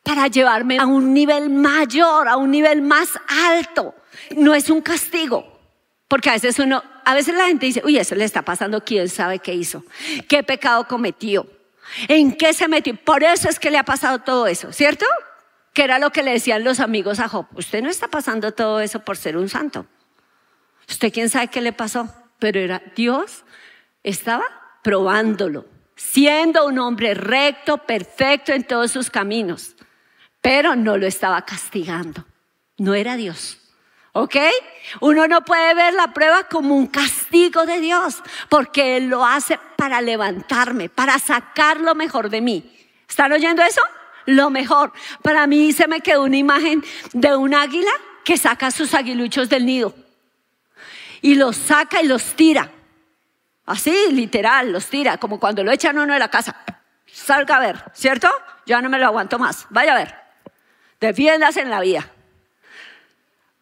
para 0.03 0.27
llevarme 0.27 0.77
a 0.79 0.87
un 0.87 1.15
nivel 1.15 1.51
mayor, 1.51 2.27
a 2.27 2.37
un 2.37 2.51
nivel 2.51 2.83
más 2.83 3.11
alto. 3.29 3.95
No 4.37 4.57
es 4.57 4.71
un 4.71 4.81
castigo. 4.81 5.61
Porque 6.09 6.31
a 6.31 6.33
veces 6.33 6.59
uno, 6.59 6.83
a 7.05 7.15
veces 7.15 7.35
la 7.35 7.47
gente 7.47 7.67
dice, 7.67 7.83
uy, 7.85 7.99
eso 7.99 8.15
le 8.15 8.25
está 8.25 8.43
pasando, 8.43 8.85
quién 8.85 9.09
sabe 9.09 9.39
qué 9.39 9.55
hizo, 9.55 9.85
qué 10.29 10.43
pecado 10.43 10.87
cometió. 10.87 11.47
¿En 12.09 12.37
qué 12.37 12.53
se 12.53 12.69
metió? 12.69 12.95
Por 12.97 13.25
eso 13.25 13.49
es 13.49 13.59
que 13.59 13.71
le 13.71 13.79
ha 13.79 13.85
pasado 13.85 14.21
todo 14.21 14.47
eso, 14.47 14.73
¿cierto? 14.73 15.07
Que 15.73 15.83
era 15.83 15.99
lo 15.99 16.11
que 16.11 16.23
le 16.23 16.33
decían 16.33 16.63
los 16.63 16.81
amigos 16.81 17.19
a 17.19 17.29
Job. 17.29 17.47
Usted 17.55 17.83
no 17.83 17.91
está 17.91 18.09
pasando 18.09 18.53
todo 18.53 18.81
eso 18.81 19.01
por 19.01 19.17
ser 19.17 19.37
un 19.37 19.49
santo. 19.49 19.87
Usted 20.89 21.13
quién 21.13 21.29
sabe 21.29 21.49
qué 21.49 21.61
le 21.61 21.73
pasó, 21.73 22.09
pero 22.39 22.61
era 22.61 22.83
Dios 22.95 23.45
estaba 24.03 24.45
probándolo, 24.83 25.67
siendo 25.97 26.67
un 26.67 26.79
hombre 26.79 27.15
recto, 27.15 27.79
perfecto 27.79 28.53
en 28.53 28.65
todos 28.65 28.91
sus 28.91 29.11
caminos, 29.11 29.77
pero 30.41 30.75
no 30.75 30.97
lo 30.97 31.07
estaba 31.07 31.45
castigando. 31.45 32.25
No 32.79 32.95
era 32.95 33.17
Dios. 33.17 33.60
¿Ok? 34.13 34.37
Uno 35.01 35.29
no 35.29 35.45
puede 35.45 35.75
ver 35.75 35.95
la 35.95 36.13
prueba 36.13 36.45
como 36.45 36.77
un 36.77 36.87
castigo 36.89 37.65
de 37.65 37.81
Dios, 37.81 38.23
porque 38.49 38.97
Él 38.97 39.07
lo 39.07 39.25
hace 39.25 39.59
para 39.77 40.01
levantarme, 40.01 40.89
para 40.89 41.19
sacar 41.19 41.81
lo 41.81 41.95
mejor 41.95 42.29
de 42.29 42.41
mí. 42.41 42.77
¿Están 43.09 43.33
oyendo 43.33 43.63
eso? 43.63 43.81
Lo 44.27 44.51
mejor. 44.51 44.93
Para 45.23 45.47
mí 45.47 45.73
se 45.73 45.87
me 45.87 46.01
quedó 46.01 46.25
una 46.25 46.37
imagen 46.37 46.85
de 47.13 47.37
un 47.37 47.55
águila 47.55 47.93
que 48.25 48.37
saca 48.37 48.71
sus 48.71 48.95
aguiluchos 48.95 49.49
del 49.49 49.67
nido 49.67 49.95
y 51.23 51.35
los 51.35 51.57
saca 51.57 52.03
y 52.03 52.07
los 52.07 52.35
tira. 52.35 52.71
Así, 53.67 53.95
literal, 54.11 54.73
los 54.73 54.87
tira, 54.87 55.19
como 55.19 55.39
cuando 55.39 55.63
lo 55.63 55.71
echan 55.71 55.99
uno 55.99 56.13
de 56.13 56.19
la 56.19 56.29
casa. 56.29 56.57
Salga 57.07 57.57
a 57.57 57.61
ver, 57.61 57.85
¿cierto? 57.95 58.29
Ya 58.67 58.81
no 58.81 58.89
me 58.89 58.99
lo 58.99 59.07
aguanto 59.07 59.39
más. 59.39 59.67
Vaya 59.71 59.93
a 59.95 59.99
ver. 59.99 60.15
Defiéndase 61.01 61.61
en 61.61 61.71
la 61.71 61.81
vida. 61.81 62.11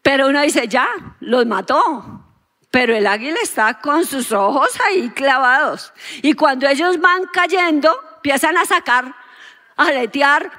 Pero 0.09 0.29
uno 0.29 0.40
dice, 0.40 0.66
ya, 0.68 0.88
los 1.21 1.44
mató. 1.44 2.25
Pero 2.71 2.97
el 2.97 3.07
águila 3.07 3.37
está 3.42 3.79
con 3.79 4.07
sus 4.07 4.33
ojos 4.33 4.71
ahí 4.87 5.11
clavados. 5.11 5.92
Y 6.23 6.33
cuando 6.33 6.66
ellos 6.66 6.99
van 6.99 7.27
cayendo, 7.27 7.94
empiezan 8.16 8.57
a 8.57 8.64
sacar, 8.64 9.14
a 9.77 9.85
aletear, 9.85 10.51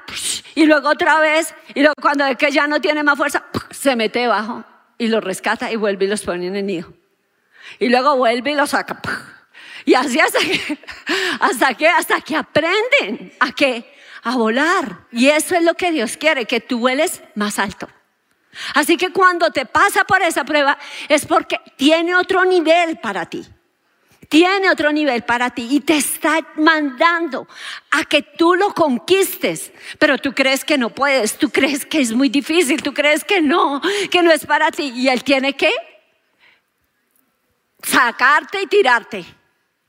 y 0.54 0.66
luego 0.66 0.90
otra 0.90 1.18
vez, 1.18 1.52
y 1.74 1.80
luego 1.80 1.96
cuando 2.00 2.26
ve 2.26 2.36
que 2.36 2.52
ya 2.52 2.68
no 2.68 2.80
tiene 2.80 3.02
más 3.02 3.16
fuerza, 3.16 3.42
se 3.70 3.96
mete 3.96 4.28
bajo 4.28 4.62
y 4.98 5.08
los 5.08 5.24
rescata 5.24 5.72
y 5.72 5.74
vuelve 5.74 6.04
y 6.04 6.08
los 6.08 6.22
pone 6.22 6.46
en 6.46 6.54
el 6.54 6.66
nido. 6.66 6.92
Y 7.80 7.88
luego 7.88 8.16
vuelve 8.16 8.52
y 8.52 8.54
los 8.54 8.70
saca. 8.70 9.02
Y 9.84 9.94
así 9.94 10.20
hasta 10.20 10.38
que, 10.38 10.78
hasta 11.40 11.74
que, 11.74 11.88
hasta 11.88 12.20
que 12.20 12.36
aprenden 12.36 13.32
a 13.40 13.50
qué, 13.50 13.92
a 14.22 14.36
volar. 14.36 15.06
Y 15.10 15.26
eso 15.26 15.56
es 15.56 15.64
lo 15.64 15.74
que 15.74 15.90
Dios 15.90 16.16
quiere, 16.16 16.44
que 16.44 16.60
tú 16.60 16.78
vueles 16.78 17.20
más 17.34 17.58
alto. 17.58 17.88
Así 18.74 18.96
que 18.96 19.10
cuando 19.10 19.50
te 19.50 19.66
pasa 19.66 20.04
por 20.04 20.22
esa 20.22 20.44
prueba 20.44 20.78
es 21.08 21.26
porque 21.26 21.60
tiene 21.76 22.14
otro 22.14 22.44
nivel 22.44 22.98
para 22.98 23.26
ti. 23.26 23.46
Tiene 24.28 24.70
otro 24.70 24.92
nivel 24.92 25.22
para 25.22 25.50
ti 25.50 25.66
y 25.70 25.80
te 25.80 25.96
está 25.96 26.38
mandando 26.54 27.48
a 27.90 28.04
que 28.04 28.22
tú 28.22 28.54
lo 28.54 28.72
conquistes. 28.74 29.72
Pero 29.98 30.18
tú 30.18 30.32
crees 30.32 30.64
que 30.64 30.78
no 30.78 30.90
puedes, 30.90 31.36
tú 31.36 31.50
crees 31.50 31.84
que 31.84 32.00
es 32.00 32.12
muy 32.12 32.28
difícil, 32.28 32.80
tú 32.80 32.94
crees 32.94 33.24
que 33.24 33.40
no, 33.40 33.80
que 34.10 34.22
no 34.22 34.30
es 34.30 34.46
para 34.46 34.70
ti. 34.70 34.92
Y 34.94 35.08
Él 35.08 35.24
tiene 35.24 35.54
que 35.56 35.72
sacarte 37.82 38.62
y 38.62 38.66
tirarte. 38.66 39.24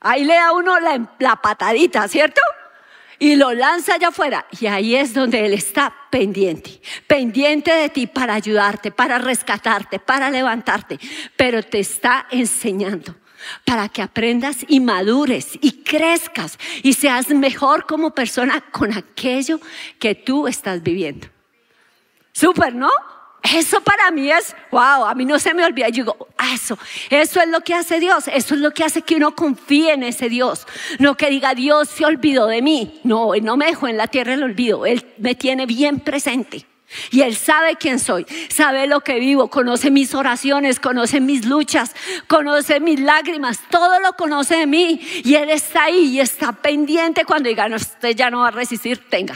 Ahí 0.00 0.24
le 0.24 0.34
da 0.34 0.52
uno 0.52 0.80
la, 0.80 1.14
la 1.20 1.36
patadita, 1.36 2.08
¿cierto? 2.08 2.40
Y 3.18 3.36
lo 3.36 3.52
lanza 3.52 3.94
allá 3.94 4.08
afuera. 4.08 4.46
Y 4.60 4.66
ahí 4.66 4.94
es 4.96 5.14
donde 5.14 5.44
Él 5.44 5.54
está 5.54 5.94
pendiente, 6.10 6.80
pendiente 7.06 7.72
de 7.72 7.88
ti 7.88 8.06
para 8.06 8.34
ayudarte, 8.34 8.90
para 8.90 9.18
rescatarte, 9.18 9.98
para 9.98 10.30
levantarte, 10.30 10.98
pero 11.36 11.62
te 11.62 11.80
está 11.80 12.26
enseñando 12.30 13.16
para 13.64 13.88
que 13.88 14.02
aprendas 14.02 14.58
y 14.68 14.80
madures 14.80 15.58
y 15.60 15.82
crezcas 15.82 16.58
y 16.82 16.92
seas 16.92 17.28
mejor 17.30 17.86
como 17.86 18.14
persona 18.14 18.60
con 18.60 18.92
aquello 18.92 19.60
que 19.98 20.14
tú 20.14 20.46
estás 20.46 20.82
viviendo. 20.82 21.28
Súper, 22.32 22.74
¿no? 22.74 22.90
Eso 23.42 23.80
para 23.80 24.10
mí 24.12 24.30
es, 24.30 24.54
wow, 24.70 25.04
a 25.04 25.14
mí 25.14 25.24
no 25.24 25.38
se 25.38 25.52
me 25.52 25.64
olvida. 25.64 25.88
Yo 25.88 26.04
digo, 26.04 26.28
ah, 26.38 26.54
eso, 26.54 26.78
eso 27.10 27.40
es 27.40 27.48
lo 27.48 27.60
que 27.60 27.74
hace 27.74 27.98
Dios, 27.98 28.28
eso 28.28 28.54
es 28.54 28.60
lo 28.60 28.70
que 28.72 28.84
hace 28.84 29.02
que 29.02 29.16
uno 29.16 29.34
confíe 29.34 29.92
en 29.92 30.04
ese 30.04 30.28
Dios. 30.28 30.66
No 31.00 31.16
que 31.16 31.28
diga, 31.28 31.54
Dios 31.54 31.88
se 31.88 32.04
olvidó 32.04 32.46
de 32.46 32.62
mí. 32.62 33.00
No, 33.02 33.34
Él 33.34 33.44
no 33.44 33.56
me 33.56 33.66
dejó 33.66 33.88
en 33.88 33.96
la 33.96 34.06
tierra 34.06 34.34
el 34.34 34.44
olvido, 34.44 34.86
Él 34.86 35.04
me 35.18 35.34
tiene 35.34 35.66
bien 35.66 36.00
presente. 36.00 36.66
Y 37.10 37.22
Él 37.22 37.34
sabe 37.34 37.76
quién 37.76 37.98
soy, 37.98 38.26
sabe 38.48 38.86
lo 38.86 39.00
que 39.00 39.18
vivo, 39.18 39.48
conoce 39.48 39.90
mis 39.90 40.14
oraciones, 40.14 40.78
conoce 40.78 41.20
mis 41.20 41.46
luchas, 41.46 41.96
conoce 42.28 42.80
mis 42.80 43.00
lágrimas, 43.00 43.60
todo 43.70 43.98
lo 43.98 44.12
conoce 44.12 44.56
de 44.56 44.66
mí. 44.66 45.00
Y 45.24 45.34
Él 45.34 45.50
está 45.50 45.84
ahí 45.84 46.16
y 46.16 46.20
está 46.20 46.52
pendiente 46.52 47.24
cuando 47.24 47.48
diga, 47.48 47.68
no, 47.68 47.76
usted 47.76 48.14
ya 48.14 48.30
no 48.30 48.40
va 48.40 48.48
a 48.48 48.50
resistir, 48.52 49.08
tenga 49.08 49.34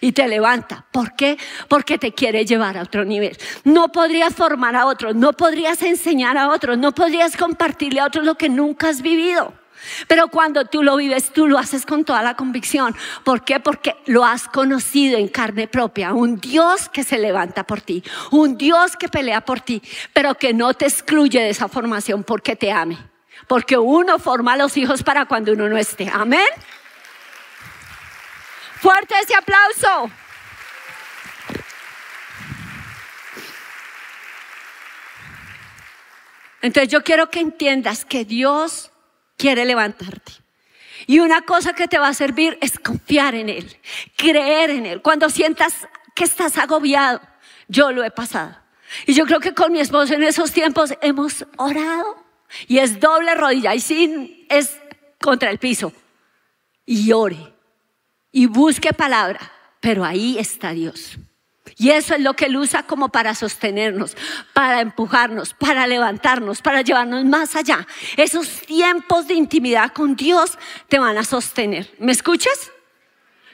y 0.00 0.12
te 0.12 0.26
levanta. 0.28 0.84
¿Por 0.90 1.14
qué? 1.14 1.38
Porque 1.68 1.98
te 1.98 2.12
quiere 2.12 2.44
llevar 2.44 2.78
a 2.78 2.82
otro 2.82 3.04
nivel. 3.04 3.36
No 3.64 3.92
podrías 3.92 4.34
formar 4.34 4.76
a 4.76 4.86
otros, 4.86 5.14
no 5.14 5.32
podrías 5.32 5.82
enseñar 5.82 6.36
a 6.36 6.48
otros, 6.48 6.78
no 6.78 6.92
podrías 6.92 7.36
compartirle 7.36 8.00
a 8.00 8.06
otros 8.06 8.24
lo 8.24 8.36
que 8.36 8.48
nunca 8.48 8.88
has 8.88 9.02
vivido. 9.02 9.52
Pero 10.06 10.28
cuando 10.28 10.64
tú 10.64 10.82
lo 10.82 10.96
vives, 10.96 11.32
tú 11.32 11.46
lo 11.46 11.58
haces 11.58 11.86
con 11.86 12.04
toda 12.04 12.22
la 12.22 12.34
convicción. 12.34 12.94
¿Por 13.24 13.44
qué? 13.44 13.60
Porque 13.60 13.96
lo 14.06 14.24
has 14.24 14.48
conocido 14.48 15.18
en 15.18 15.28
carne 15.28 15.68
propia. 15.68 16.12
Un 16.12 16.40
Dios 16.40 16.88
que 16.88 17.04
se 17.04 17.18
levanta 17.18 17.64
por 17.64 17.80
ti. 17.80 18.02
Un 18.30 18.56
Dios 18.56 18.96
que 18.96 19.08
pelea 19.08 19.40
por 19.40 19.60
ti. 19.60 19.82
Pero 20.12 20.34
que 20.34 20.52
no 20.52 20.74
te 20.74 20.86
excluye 20.86 21.40
de 21.40 21.50
esa 21.50 21.68
formación 21.68 22.24
porque 22.24 22.56
te 22.56 22.72
ame. 22.72 22.98
Porque 23.46 23.78
uno 23.78 24.18
forma 24.18 24.54
a 24.54 24.56
los 24.56 24.76
hijos 24.76 25.02
para 25.02 25.26
cuando 25.26 25.52
uno 25.52 25.68
no 25.68 25.78
esté. 25.78 26.10
Amén. 26.12 26.48
Fuerte 28.80 29.14
ese 29.20 29.34
aplauso. 29.34 30.10
Entonces 36.62 36.92
yo 36.92 37.02
quiero 37.02 37.30
que 37.30 37.40
entiendas 37.40 38.04
que 38.04 38.24
Dios 38.24 38.90
quiere 39.36 39.64
levantarte. 39.64 40.32
Y 41.06 41.20
una 41.20 41.42
cosa 41.42 41.72
que 41.72 41.88
te 41.88 41.98
va 41.98 42.08
a 42.08 42.14
servir 42.14 42.58
es 42.60 42.78
confiar 42.78 43.34
en 43.34 43.48
Él, 43.48 43.76
creer 44.16 44.70
en 44.70 44.86
Él. 44.86 45.02
Cuando 45.02 45.30
sientas 45.30 45.88
que 46.14 46.24
estás 46.24 46.58
agobiado, 46.58 47.20
yo 47.68 47.92
lo 47.92 48.04
he 48.04 48.10
pasado. 48.10 48.56
Y 49.06 49.14
yo 49.14 49.24
creo 49.26 49.40
que 49.40 49.54
con 49.54 49.72
mi 49.72 49.80
esposo 49.80 50.14
en 50.14 50.22
esos 50.22 50.52
tiempos 50.52 50.94
hemos 51.00 51.46
orado 51.56 52.24
y 52.66 52.78
es 52.78 53.00
doble 53.00 53.34
rodilla 53.34 53.74
y 53.74 53.80
sin 53.80 54.46
es 54.48 54.78
contra 55.20 55.50
el 55.50 55.58
piso. 55.58 55.92
Y 56.86 57.12
ore 57.12 57.57
y 58.32 58.46
busque 58.46 58.92
palabra, 58.92 59.52
pero 59.80 60.04
ahí 60.04 60.38
está 60.38 60.72
Dios. 60.72 61.18
Y 61.76 61.90
eso 61.90 62.14
es 62.14 62.20
lo 62.20 62.34
que 62.34 62.46
Él 62.46 62.56
usa 62.56 62.82
como 62.82 63.10
para 63.10 63.34
sostenernos, 63.34 64.16
para 64.52 64.80
empujarnos, 64.80 65.54
para 65.54 65.86
levantarnos, 65.86 66.62
para 66.62 66.82
llevarnos 66.82 67.24
más 67.24 67.54
allá. 67.56 67.86
Esos 68.16 68.48
tiempos 68.62 69.28
de 69.28 69.34
intimidad 69.34 69.92
con 69.92 70.16
Dios 70.16 70.58
te 70.88 70.98
van 70.98 71.18
a 71.18 71.24
sostener. 71.24 71.90
¿Me 71.98 72.12
escuchas? 72.12 72.72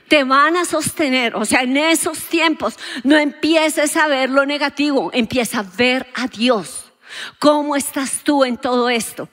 Te 0.08 0.24
van 0.24 0.56
a 0.56 0.64
sostener. 0.64 1.34
O 1.34 1.44
sea, 1.44 1.62
en 1.62 1.76
esos 1.76 2.18
tiempos 2.20 2.78
no 3.02 3.18
empieces 3.18 3.96
a 3.96 4.06
ver 4.06 4.30
lo 4.30 4.46
negativo, 4.46 5.10
empieza 5.12 5.60
a 5.60 5.62
ver 5.76 6.06
a 6.14 6.26
Dios. 6.28 6.92
¿Cómo 7.38 7.76
estás 7.76 8.20
tú 8.24 8.44
en 8.44 8.56
todo 8.56 8.88
esto? 8.88 9.28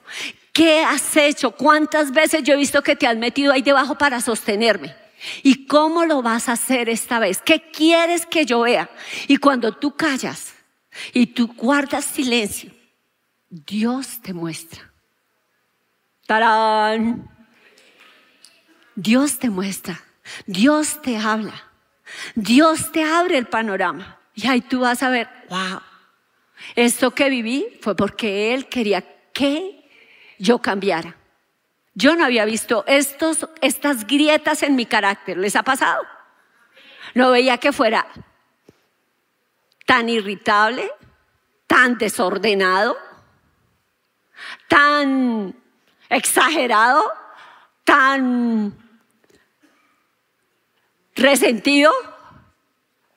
¿Qué 0.52 0.84
has 0.84 1.16
hecho? 1.16 1.52
¿Cuántas 1.52 2.12
veces 2.12 2.42
yo 2.42 2.54
he 2.54 2.58
visto 2.58 2.82
que 2.82 2.96
te 2.96 3.06
has 3.06 3.16
metido 3.16 3.52
ahí 3.52 3.62
debajo 3.62 3.96
para 3.96 4.20
sostenerme? 4.20 5.01
¿Y 5.42 5.66
cómo 5.66 6.04
lo 6.04 6.22
vas 6.22 6.48
a 6.48 6.52
hacer 6.52 6.88
esta 6.88 7.18
vez? 7.18 7.40
¿Qué 7.42 7.70
quieres 7.70 8.26
que 8.26 8.44
yo 8.44 8.60
vea? 8.62 8.90
Y 9.28 9.36
cuando 9.36 9.72
tú 9.72 9.94
callas 9.94 10.54
y 11.12 11.26
tú 11.26 11.48
guardas 11.54 12.04
silencio, 12.04 12.72
Dios 13.48 14.20
te 14.22 14.32
muestra. 14.32 14.92
¡Tarán! 16.26 17.28
Dios 18.94 19.38
te 19.38 19.50
muestra. 19.50 20.00
Dios 20.46 21.00
te 21.02 21.16
habla. 21.16 21.70
Dios 22.34 22.92
te 22.92 23.04
abre 23.04 23.38
el 23.38 23.46
panorama. 23.46 24.18
Y 24.34 24.46
ahí 24.46 24.60
tú 24.60 24.80
vas 24.80 25.02
a 25.02 25.10
ver, 25.10 25.28
wow, 25.48 25.80
esto 26.74 27.10
que 27.12 27.28
viví 27.28 27.78
fue 27.80 27.94
porque 27.94 28.54
Él 28.54 28.68
quería 28.68 29.02
que 29.32 29.88
yo 30.38 30.58
cambiara. 30.58 31.16
Yo 31.94 32.16
no 32.16 32.24
había 32.24 32.44
visto 32.44 32.84
estos, 32.86 33.48
estas 33.60 34.06
grietas 34.06 34.62
en 34.62 34.76
mi 34.76 34.86
carácter. 34.86 35.36
¿Les 35.36 35.56
ha 35.56 35.62
pasado? 35.62 36.02
No 37.14 37.30
veía 37.30 37.58
que 37.58 37.72
fuera 37.72 38.06
tan 39.84 40.08
irritable, 40.08 40.90
tan 41.66 41.98
desordenado, 41.98 42.96
tan 44.68 45.54
exagerado, 46.08 47.04
tan 47.84 48.74
resentido. 51.14 51.92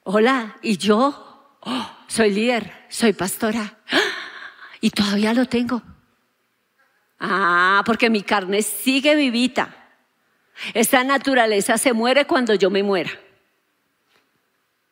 Hola, 0.04 0.58
y 0.62 0.78
yo 0.78 1.58
oh, 1.62 1.92
soy 2.08 2.32
líder, 2.32 2.86
soy 2.90 3.14
pastora, 3.14 3.78
y 4.82 4.90
todavía 4.90 5.34
lo 5.34 5.46
tengo. 5.46 5.82
Ah, 7.20 7.84
porque 7.86 8.10
mi 8.10 8.22
carne 8.22 8.62
sigue 8.62 9.16
vivita. 9.16 9.74
Esta 10.74 11.04
naturaleza 11.04 11.78
se 11.78 11.94
muere 11.94 12.26
cuando 12.26 12.54
yo 12.54 12.70
me 12.70 12.84
muera. 12.84 13.12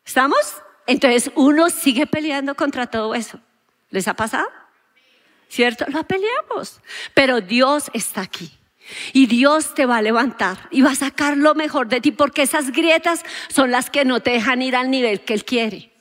¿Estamos? 0.05 0.57
Entonces 0.85 1.31
uno 1.35 1.69
sigue 1.69 2.05
peleando 2.05 2.55
contra 2.55 2.87
todo 2.87 3.15
eso. 3.15 3.39
¿Les 3.89 4.07
ha 4.07 4.13
pasado? 4.13 4.47
¿Cierto? 5.47 5.85
Lo 5.87 6.03
peleamos. 6.03 6.81
Pero 7.13 7.39
Dios 7.39 7.89
está 7.93 8.21
aquí. 8.21 8.51
Y 9.13 9.27
Dios 9.27 9.73
te 9.75 9.85
va 9.85 9.97
a 9.97 10.01
levantar 10.01 10.57
y 10.69 10.81
va 10.81 10.91
a 10.91 10.95
sacar 10.95 11.37
lo 11.37 11.55
mejor 11.55 11.87
de 11.87 12.01
ti 12.01 12.11
porque 12.11 12.41
esas 12.41 12.71
grietas 12.71 13.23
son 13.47 13.71
las 13.71 13.89
que 13.89 14.03
no 14.03 14.21
te 14.21 14.31
dejan 14.31 14.61
ir 14.61 14.75
al 14.75 14.91
nivel 14.91 15.21
que 15.21 15.33
Él 15.33 15.45
quiere. 15.45 15.92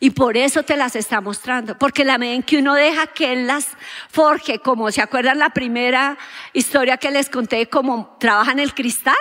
Y 0.00 0.10
por 0.10 0.36
eso 0.36 0.62
te 0.64 0.76
las 0.76 0.96
está 0.96 1.20
mostrando, 1.20 1.78
porque 1.78 2.04
la 2.04 2.18
medida 2.18 2.34
en 2.34 2.42
que 2.42 2.58
uno 2.58 2.74
deja 2.74 3.06
que 3.06 3.32
Él 3.32 3.46
las 3.46 3.68
forje, 4.10 4.58
como 4.58 4.90
se 4.90 5.00
acuerdan 5.00 5.38
la 5.38 5.50
primera 5.50 6.18
historia 6.52 6.96
que 6.96 7.10
les 7.10 7.30
conté, 7.30 7.68
cómo 7.68 8.16
trabaja 8.18 8.52
en 8.52 8.58
el 8.58 8.74
cristal, 8.74 9.14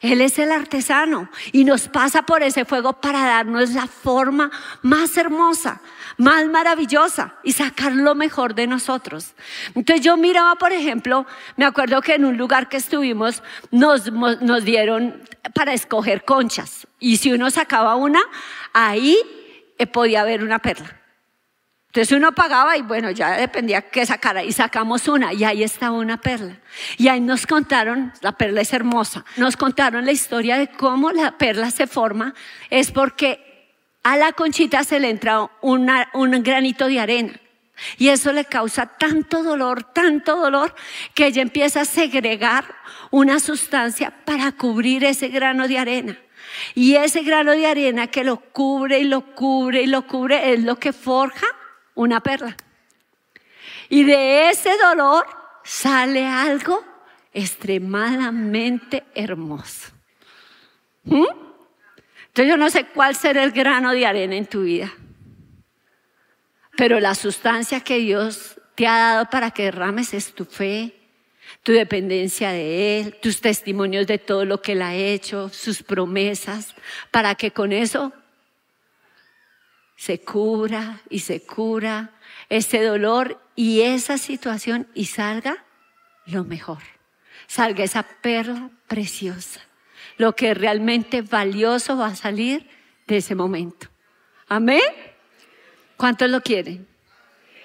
Él 0.00 0.20
es 0.20 0.38
el 0.38 0.52
artesano 0.52 1.30
y 1.52 1.64
nos 1.64 1.88
pasa 1.88 2.22
por 2.22 2.42
ese 2.42 2.66
fuego 2.66 3.00
para 3.00 3.24
darnos 3.24 3.70
la 3.70 3.86
forma 3.86 4.50
más 4.82 5.16
hermosa, 5.16 5.80
más 6.18 6.46
maravillosa 6.46 7.36
y 7.42 7.52
sacar 7.52 7.92
lo 7.92 8.14
mejor 8.14 8.54
de 8.54 8.66
nosotros. 8.66 9.34
Entonces 9.74 10.04
yo 10.04 10.18
miraba, 10.18 10.54
por 10.56 10.72
ejemplo, 10.72 11.26
me 11.56 11.64
acuerdo 11.64 12.02
que 12.02 12.14
en 12.14 12.26
un 12.26 12.36
lugar 12.36 12.68
que 12.68 12.76
estuvimos 12.76 13.42
nos, 13.70 14.04
dieron 14.64 15.22
para 15.54 15.72
escoger 15.72 16.24
conchas 16.24 16.86
y 17.00 17.16
si 17.16 17.32
uno 17.32 17.50
sacaba 17.50 17.96
una, 17.96 18.20
ahí 18.74 19.18
podía 19.92 20.22
haber 20.22 20.42
una 20.42 20.58
perla. 20.58 21.00
Entonces 21.88 22.16
uno 22.16 22.32
pagaba 22.32 22.76
y 22.76 22.82
bueno, 22.82 23.12
ya 23.12 23.36
dependía 23.36 23.82
qué 23.82 24.04
sacara. 24.04 24.42
Y 24.42 24.50
sacamos 24.50 25.06
una 25.06 25.32
y 25.32 25.44
ahí 25.44 25.62
estaba 25.62 25.96
una 25.96 26.20
perla. 26.20 26.58
Y 26.96 27.06
ahí 27.06 27.20
nos 27.20 27.46
contaron, 27.46 28.12
la 28.20 28.32
perla 28.32 28.62
es 28.62 28.72
hermosa, 28.72 29.24
nos 29.36 29.56
contaron 29.56 30.04
la 30.04 30.10
historia 30.10 30.58
de 30.58 30.68
cómo 30.68 31.12
la 31.12 31.38
perla 31.38 31.70
se 31.70 31.86
forma. 31.86 32.34
Es 32.68 32.90
porque 32.90 33.70
a 34.02 34.16
la 34.16 34.32
conchita 34.32 34.82
se 34.82 34.98
le 34.98 35.08
entra 35.08 35.48
una- 35.60 36.10
un 36.14 36.30
granito 36.42 36.88
de 36.88 36.98
arena. 36.98 37.32
Y 37.96 38.08
eso 38.08 38.32
le 38.32 38.44
causa 38.44 38.86
tanto 38.86 39.42
dolor, 39.42 39.84
tanto 39.84 40.36
dolor, 40.36 40.74
que 41.14 41.26
ella 41.26 41.42
empieza 41.42 41.82
a 41.82 41.84
segregar 41.84 42.64
una 43.10 43.38
sustancia 43.38 44.12
para 44.24 44.52
cubrir 44.52 45.04
ese 45.04 45.28
grano 45.28 45.68
de 45.68 45.78
arena. 45.78 46.18
Y 46.74 46.96
ese 46.96 47.22
grano 47.22 47.52
de 47.52 47.66
arena 47.66 48.06
que 48.08 48.24
lo 48.24 48.36
cubre 48.36 48.98
y 48.98 49.04
lo 49.04 49.34
cubre 49.34 49.82
y 49.82 49.86
lo 49.86 50.06
cubre 50.06 50.52
es 50.52 50.62
lo 50.62 50.76
que 50.76 50.92
forja 50.92 51.46
una 51.94 52.20
perla. 52.20 52.56
Y 53.88 54.04
de 54.04 54.50
ese 54.50 54.76
dolor 54.78 55.26
sale 55.62 56.26
algo 56.26 56.84
extremadamente 57.32 59.04
hermoso. 59.14 59.92
¿Mm? 61.04 61.24
Entonces 62.28 62.50
yo 62.50 62.56
no 62.56 62.70
sé 62.70 62.86
cuál 62.86 63.14
será 63.14 63.42
el 63.44 63.52
grano 63.52 63.92
de 63.92 64.06
arena 64.06 64.34
en 64.36 64.46
tu 64.46 64.62
vida, 64.62 64.92
pero 66.76 66.98
la 66.98 67.14
sustancia 67.14 67.80
que 67.80 67.98
Dios 67.98 68.60
te 68.74 68.88
ha 68.88 68.98
dado 68.98 69.30
para 69.30 69.52
que 69.52 69.64
derrames 69.64 70.14
es 70.14 70.34
tu 70.34 70.44
fe, 70.44 71.03
tu 71.64 71.72
dependencia 71.72 72.52
de 72.52 73.00
Él, 73.00 73.16
tus 73.20 73.40
testimonios 73.40 74.06
de 74.06 74.18
todo 74.18 74.44
lo 74.44 74.60
que 74.60 74.72
Él 74.72 74.82
ha 74.82 74.94
hecho, 74.94 75.48
sus 75.48 75.82
promesas, 75.82 76.74
para 77.10 77.34
que 77.34 77.50
con 77.50 77.72
eso 77.72 78.12
se 79.96 80.20
cura 80.20 81.00
y 81.08 81.20
se 81.20 81.44
cura 81.44 82.12
ese 82.50 82.82
dolor 82.82 83.40
y 83.56 83.80
esa 83.80 84.18
situación 84.18 84.86
y 84.94 85.06
salga 85.06 85.64
lo 86.26 86.44
mejor. 86.44 86.82
Salga 87.46 87.82
esa 87.82 88.02
perla 88.02 88.70
preciosa. 88.86 89.60
Lo 90.18 90.36
que 90.36 90.52
realmente 90.52 91.22
valioso 91.22 91.96
va 91.96 92.08
a 92.08 92.14
salir 92.14 92.68
de 93.06 93.16
ese 93.16 93.34
momento. 93.34 93.88
Amén. 94.48 94.82
¿Cuántos 95.96 96.28
lo 96.28 96.42
quieren? 96.42 96.86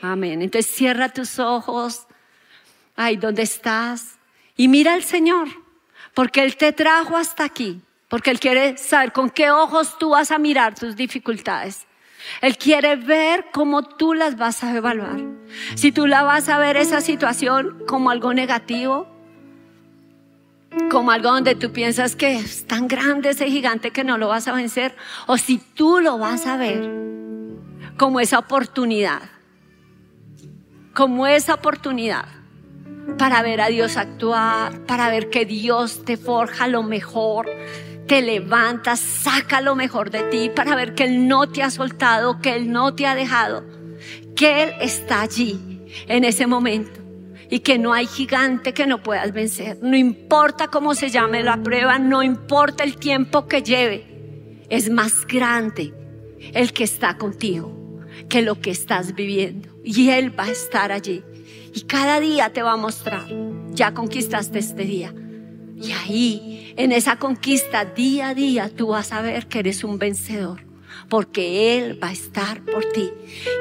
Amén. 0.01 0.41
Entonces 0.41 0.71
cierra 0.71 1.09
tus 1.09 1.37
ojos. 1.37 2.07
Ay, 3.01 3.15
¿dónde 3.15 3.43
estás? 3.43 4.19
Y 4.57 4.67
mira 4.67 4.93
al 4.93 5.03
Señor, 5.03 5.47
porque 6.13 6.43
Él 6.43 6.57
te 6.57 6.73
trajo 6.73 7.15
hasta 7.15 7.45
aquí, 7.45 7.81
porque 8.09 8.29
Él 8.29 8.41
quiere 8.41 8.75
saber 8.75 9.13
con 9.13 9.29
qué 9.29 9.51
ojos 9.51 9.97
tú 9.97 10.09
vas 10.09 10.31
a 10.31 10.37
mirar 10.37 10.75
tus 10.75 10.97
dificultades. 10.97 11.87
Él 12.41 12.57
quiere 12.57 12.97
ver 12.97 13.45
cómo 13.53 13.83
tú 13.83 14.13
las 14.13 14.35
vas 14.35 14.65
a 14.65 14.75
evaluar. 14.75 15.21
Si 15.75 15.93
tú 15.93 16.07
la 16.07 16.23
vas 16.23 16.49
a 16.49 16.57
ver 16.57 16.75
esa 16.75 16.99
situación 16.99 17.85
como 17.87 18.09
algo 18.09 18.33
negativo, 18.33 19.07
como 20.91 21.11
algo 21.11 21.31
donde 21.31 21.55
tú 21.55 21.71
piensas 21.71 22.17
que 22.17 22.35
es 22.35 22.67
tan 22.67 22.89
grande 22.89 23.29
ese 23.29 23.49
gigante 23.49 23.91
que 23.91 24.03
no 24.03 24.17
lo 24.17 24.27
vas 24.27 24.49
a 24.49 24.51
vencer, 24.51 24.93
o 25.25 25.37
si 25.37 25.57
tú 25.57 26.01
lo 26.01 26.17
vas 26.17 26.45
a 26.45 26.57
ver 26.57 26.81
como 27.95 28.19
esa 28.19 28.39
oportunidad, 28.39 29.21
como 30.93 31.27
esa 31.27 31.53
oportunidad 31.53 32.38
para 33.17 33.41
ver 33.41 33.61
a 33.61 33.67
Dios 33.67 33.97
actuar, 33.97 34.85
para 34.85 35.09
ver 35.09 35.29
que 35.29 35.45
Dios 35.45 36.03
te 36.05 36.17
forja 36.17 36.67
lo 36.67 36.83
mejor, 36.83 37.49
te 38.07 38.21
levanta, 38.21 38.95
saca 38.95 39.61
lo 39.61 39.75
mejor 39.75 40.09
de 40.09 40.23
ti, 40.23 40.51
para 40.55 40.75
ver 40.75 40.95
que 40.95 41.03
Él 41.03 41.27
no 41.27 41.49
te 41.49 41.63
ha 41.63 41.69
soltado, 41.69 42.39
que 42.39 42.55
Él 42.55 42.71
no 42.71 42.95
te 42.95 43.05
ha 43.07 43.15
dejado, 43.15 43.63
que 44.35 44.63
Él 44.63 44.73
está 44.81 45.21
allí 45.21 45.81
en 46.07 46.23
ese 46.23 46.47
momento 46.47 46.99
y 47.49 47.59
que 47.59 47.77
no 47.79 47.93
hay 47.93 48.05
gigante 48.05 48.73
que 48.73 48.87
no 48.87 49.01
puedas 49.01 49.33
vencer. 49.33 49.77
No 49.81 49.97
importa 49.97 50.67
cómo 50.67 50.95
se 50.95 51.09
llame 51.09 51.43
la 51.43 51.61
prueba, 51.61 51.99
no 51.99 52.23
importa 52.23 52.83
el 52.83 52.97
tiempo 52.97 53.47
que 53.47 53.63
lleve, 53.63 54.65
es 54.69 54.89
más 54.89 55.25
grande 55.25 55.93
el 56.53 56.73
que 56.73 56.83
está 56.83 57.17
contigo 57.17 57.79
que 58.27 58.41
lo 58.41 58.59
que 58.59 58.71
estás 58.71 59.15
viviendo. 59.15 59.69
Y 59.83 60.09
Él 60.09 60.37
va 60.37 60.45
a 60.45 60.51
estar 60.51 60.91
allí. 60.91 61.23
Y 61.73 61.81
cada 61.81 62.19
día 62.19 62.51
te 62.51 62.61
va 62.61 62.73
a 62.73 62.77
mostrar, 62.77 63.27
ya 63.71 63.93
conquistaste 63.93 64.59
este 64.59 64.83
día. 64.83 65.13
Y 65.75 65.91
ahí, 65.93 66.73
en 66.77 66.91
esa 66.91 67.17
conquista, 67.17 67.85
día 67.85 68.29
a 68.29 68.33
día, 68.33 68.69
tú 68.75 68.87
vas 68.87 69.13
a 69.13 69.21
ver 69.21 69.47
que 69.47 69.59
eres 69.59 69.83
un 69.83 69.97
vencedor. 69.97 70.61
Porque 71.07 71.77
Él 71.77 72.01
va 72.01 72.09
a 72.09 72.13
estar 72.13 72.63
por 72.65 72.85
ti. 72.85 73.11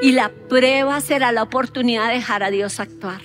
Y 0.01 0.11
la 0.11 0.29
prueba 0.29 0.99
será 1.01 1.31
la 1.31 1.43
oportunidad 1.43 2.07
de 2.07 2.15
dejar 2.15 2.43
a 2.43 2.51
Dios 2.51 2.79
actuar. 2.79 3.21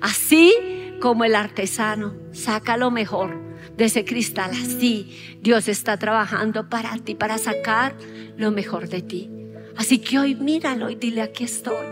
Así 0.00 0.52
como 1.00 1.24
el 1.24 1.34
artesano 1.34 2.14
saca 2.32 2.76
lo 2.76 2.90
mejor 2.90 3.44
de 3.76 3.86
ese 3.86 4.04
cristal, 4.04 4.50
así 4.52 5.38
Dios 5.40 5.68
está 5.68 5.96
trabajando 5.98 6.68
para 6.68 6.96
ti, 6.98 7.14
para 7.14 7.38
sacar 7.38 7.96
lo 8.36 8.50
mejor 8.50 8.88
de 8.88 9.02
ti. 9.02 9.30
Así 9.76 9.98
que 9.98 10.18
hoy 10.18 10.34
míralo 10.34 10.90
y 10.90 10.94
dile, 10.94 11.22
aquí 11.22 11.44
estoy, 11.44 11.86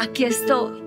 aquí 0.00 0.24
estoy, 0.24 0.79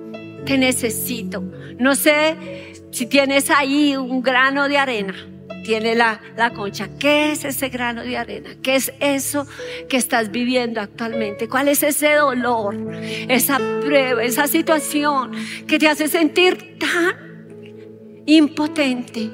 te 0.45 0.57
necesito. 0.57 1.41
No 1.77 1.95
sé 1.95 2.73
si 2.91 3.05
tienes 3.05 3.49
ahí 3.49 3.95
un 3.95 4.21
grano 4.21 4.67
de 4.67 4.77
arena, 4.77 5.15
tiene 5.63 5.95
la, 5.95 6.21
la 6.35 6.51
concha. 6.51 6.89
¿Qué 6.99 7.31
es 7.31 7.45
ese 7.45 7.69
grano 7.69 8.03
de 8.03 8.17
arena? 8.17 8.49
¿Qué 8.61 8.75
es 8.75 8.93
eso 8.99 9.47
que 9.89 9.97
estás 9.97 10.31
viviendo 10.31 10.81
actualmente? 10.81 11.47
¿Cuál 11.47 11.69
es 11.69 11.83
ese 11.83 12.13
dolor, 12.13 12.75
esa 12.93 13.59
prueba, 13.81 14.23
esa 14.23 14.47
situación 14.47 15.31
que 15.67 15.79
te 15.79 15.87
hace 15.87 16.07
sentir 16.07 16.77
tan 16.79 18.23
impotente? 18.25 19.29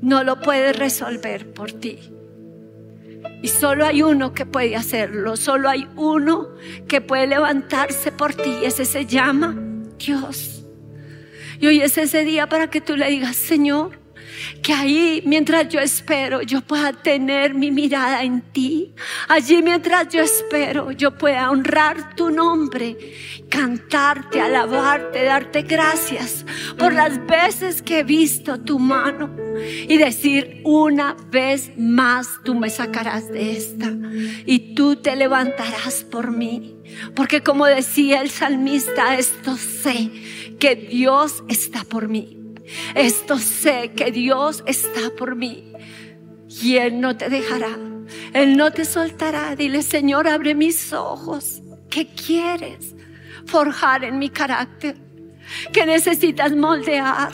No 0.00 0.22
lo 0.22 0.40
puedes 0.40 0.76
resolver 0.76 1.52
por 1.52 1.72
ti. 1.72 1.98
Y 3.42 3.48
solo 3.48 3.84
hay 3.84 4.02
uno 4.02 4.32
que 4.32 4.46
puede 4.46 4.74
hacerlo, 4.74 5.36
solo 5.36 5.68
hay 5.68 5.86
uno 5.96 6.48
que 6.88 7.00
puede 7.00 7.26
levantarse 7.26 8.10
por 8.10 8.34
ti. 8.34 8.56
Y 8.62 8.66
ese 8.66 8.84
se 8.84 9.06
llama 9.06 9.56
Dios. 9.98 10.64
Y 11.60 11.66
hoy 11.66 11.80
es 11.80 11.98
ese 11.98 12.24
día 12.24 12.48
para 12.48 12.68
que 12.68 12.80
tú 12.80 12.96
le 12.96 13.08
digas, 13.08 13.36
Señor, 13.36 13.98
que 14.62 14.72
ahí 14.72 15.22
mientras 15.24 15.68
yo 15.68 15.80
espero 15.80 16.42
yo 16.42 16.60
pueda 16.60 16.92
tener 16.92 17.54
mi 17.54 17.70
mirada 17.70 18.22
en 18.22 18.40
ti. 18.40 18.94
Allí 19.28 19.62
mientras 19.62 20.08
yo 20.08 20.22
espero 20.22 20.92
yo 20.92 21.16
pueda 21.16 21.50
honrar 21.50 22.14
tu 22.14 22.30
nombre, 22.30 22.96
cantarte, 23.48 24.40
alabarte, 24.40 25.24
darte 25.24 25.62
gracias 25.62 26.44
por 26.78 26.92
las 26.92 27.24
veces 27.26 27.82
que 27.82 28.00
he 28.00 28.04
visto 28.04 28.60
tu 28.60 28.78
mano 28.78 29.34
y 29.88 29.96
decir 29.96 30.60
una 30.64 31.16
vez 31.30 31.72
más 31.76 32.28
tú 32.44 32.54
me 32.54 32.70
sacarás 32.70 33.28
de 33.28 33.56
esta 33.56 33.92
y 34.46 34.74
tú 34.74 34.96
te 34.96 35.16
levantarás 35.16 36.04
por 36.04 36.30
mí. 36.30 36.76
Porque 37.14 37.42
como 37.42 37.66
decía 37.66 38.20
el 38.22 38.30
salmista, 38.30 39.16
esto 39.16 39.56
sé 39.56 40.10
que 40.58 40.74
Dios 40.74 41.44
está 41.48 41.84
por 41.84 42.08
mí. 42.08 42.37
Esto 42.94 43.38
sé 43.38 43.92
que 43.96 44.10
Dios 44.10 44.62
está 44.66 45.10
por 45.16 45.36
mí 45.36 45.72
y 46.48 46.76
Él 46.76 47.00
no 47.00 47.16
te 47.16 47.28
dejará. 47.28 47.78
Él 48.32 48.56
no 48.56 48.70
te 48.72 48.84
soltará. 48.84 49.54
Dile, 49.56 49.82
Señor, 49.82 50.28
abre 50.28 50.54
mis 50.54 50.92
ojos. 50.92 51.62
¿Qué 51.90 52.06
quieres 52.06 52.94
forjar 53.46 54.04
en 54.04 54.18
mi 54.18 54.28
carácter? 54.28 54.96
¿Qué 55.72 55.86
necesitas 55.86 56.54
moldear? 56.54 57.32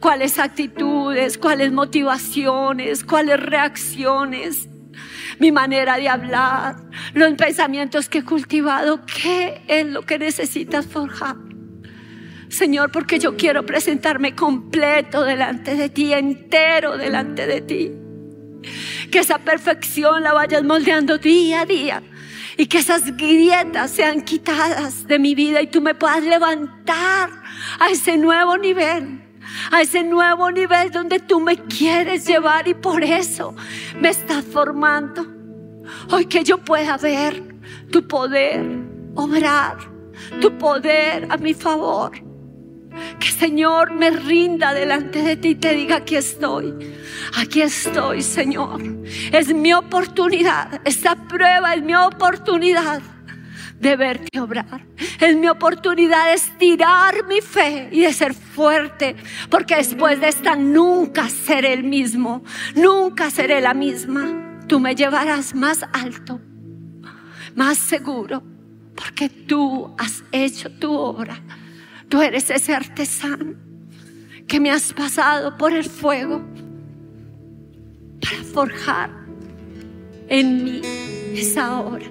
¿Cuáles 0.00 0.38
actitudes? 0.38 1.38
¿Cuáles 1.38 1.72
motivaciones? 1.72 3.04
¿Cuáles 3.04 3.40
reacciones? 3.40 4.68
Mi 5.38 5.52
manera 5.52 5.96
de 5.96 6.08
hablar, 6.08 6.76
los 7.12 7.34
pensamientos 7.34 8.08
que 8.08 8.18
he 8.18 8.24
cultivado. 8.24 9.00
¿Qué 9.04 9.62
es 9.68 9.86
lo 9.86 10.02
que 10.02 10.18
necesitas 10.18 10.86
forjar? 10.86 11.36
Señor, 12.48 12.90
porque 12.92 13.18
yo 13.18 13.36
quiero 13.36 13.66
presentarme 13.66 14.34
completo 14.34 15.24
delante 15.24 15.74
de 15.74 15.88
ti, 15.88 16.12
entero 16.12 16.96
delante 16.96 17.46
de 17.46 17.60
ti. 17.60 17.92
Que 19.10 19.20
esa 19.20 19.38
perfección 19.38 20.22
la 20.22 20.32
vayas 20.32 20.64
moldeando 20.64 21.18
día 21.18 21.62
a 21.62 21.66
día 21.66 22.02
y 22.56 22.66
que 22.66 22.78
esas 22.78 23.16
grietas 23.16 23.90
sean 23.90 24.22
quitadas 24.22 25.06
de 25.06 25.18
mi 25.18 25.34
vida 25.34 25.60
y 25.60 25.66
tú 25.66 25.80
me 25.80 25.94
puedas 25.94 26.22
levantar 26.22 27.30
a 27.78 27.90
ese 27.90 28.16
nuevo 28.16 28.56
nivel. 28.56 29.22
A 29.70 29.82
ese 29.82 30.02
nuevo 30.02 30.50
nivel 30.50 30.90
donde 30.90 31.20
tú 31.20 31.40
me 31.40 31.56
quieres 31.56 32.26
llevar 32.26 32.66
y 32.68 32.74
por 32.74 33.02
eso 33.02 33.54
me 34.00 34.08
estás 34.10 34.44
formando. 34.44 35.26
Hoy 36.10 36.26
que 36.26 36.44
yo 36.44 36.58
pueda 36.58 36.96
ver 36.96 37.42
tu 37.90 38.06
poder 38.06 38.64
obrar, 39.14 39.76
tu 40.40 40.56
poder 40.58 41.26
a 41.30 41.36
mi 41.36 41.54
favor. 41.54 42.25
Que 43.18 43.28
Señor 43.28 43.92
me 43.92 44.10
rinda 44.10 44.74
delante 44.74 45.22
de 45.22 45.36
ti 45.36 45.48
y 45.48 45.54
te 45.56 45.74
diga, 45.74 45.96
aquí 45.96 46.16
estoy, 46.16 46.74
aquí 47.36 47.62
estoy 47.62 48.22
Señor. 48.22 48.80
Es 49.32 49.52
mi 49.54 49.72
oportunidad, 49.72 50.80
esta 50.84 51.16
prueba 51.16 51.74
es 51.74 51.82
mi 51.82 51.94
oportunidad 51.94 53.02
de 53.80 53.96
verte 53.96 54.40
obrar. 54.40 54.84
Es 55.20 55.36
mi 55.36 55.48
oportunidad 55.48 56.26
de 56.26 56.34
estirar 56.34 57.26
mi 57.26 57.40
fe 57.40 57.88
y 57.92 58.00
de 58.00 58.12
ser 58.12 58.34
fuerte, 58.34 59.16
porque 59.50 59.76
después 59.76 60.20
de 60.20 60.28
esta 60.28 60.56
nunca 60.56 61.28
seré 61.28 61.72
el 61.72 61.84
mismo, 61.84 62.42
nunca 62.74 63.30
seré 63.30 63.60
la 63.60 63.74
misma. 63.74 64.42
tú 64.66 64.80
me 64.80 64.96
llevarás 64.96 65.54
más 65.54 65.84
alto, 65.92 66.40
más 67.54 67.78
seguro, 67.78 68.42
porque 68.96 69.28
tú 69.28 69.94
has 69.96 70.24
hecho 70.32 70.70
tu 70.70 70.92
obra. 70.92 71.38
Tú 72.08 72.22
eres 72.22 72.50
ese 72.50 72.74
artesano 72.74 73.54
que 74.46 74.60
me 74.60 74.70
has 74.70 74.92
pasado 74.92 75.56
por 75.56 75.72
el 75.72 75.84
fuego 75.84 76.42
para 78.20 78.42
forjar 78.44 79.10
en 80.28 80.64
mí 80.64 80.80
esa 81.34 81.80
obra 81.80 82.06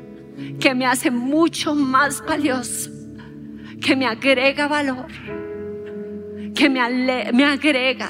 que 0.60 0.76
me 0.76 0.86
hace 0.86 1.12
mucho 1.12 1.74
más 1.76 2.24
valioso, 2.26 2.90
que 3.82 3.96
me 3.96 4.06
agrega 4.06 4.68
valor, 4.68 5.08
que 6.54 6.70
me, 6.70 7.32
me 7.32 7.46
agrega 7.46 8.10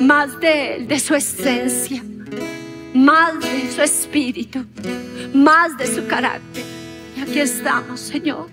más 0.00 0.38
de 0.40 0.76
Él, 0.76 0.88
de 0.88 0.98
su 0.98 1.14
esencia, 1.14 2.02
más 2.94 3.40
de 3.40 3.72
su 3.72 3.82
espíritu, 3.82 4.66
más 5.32 5.76
de 5.78 5.86
su 5.86 6.06
carácter. 6.06 6.64
Y 7.16 7.20
aquí 7.22 7.38
estamos, 7.40 8.00
Señor. 8.00 8.48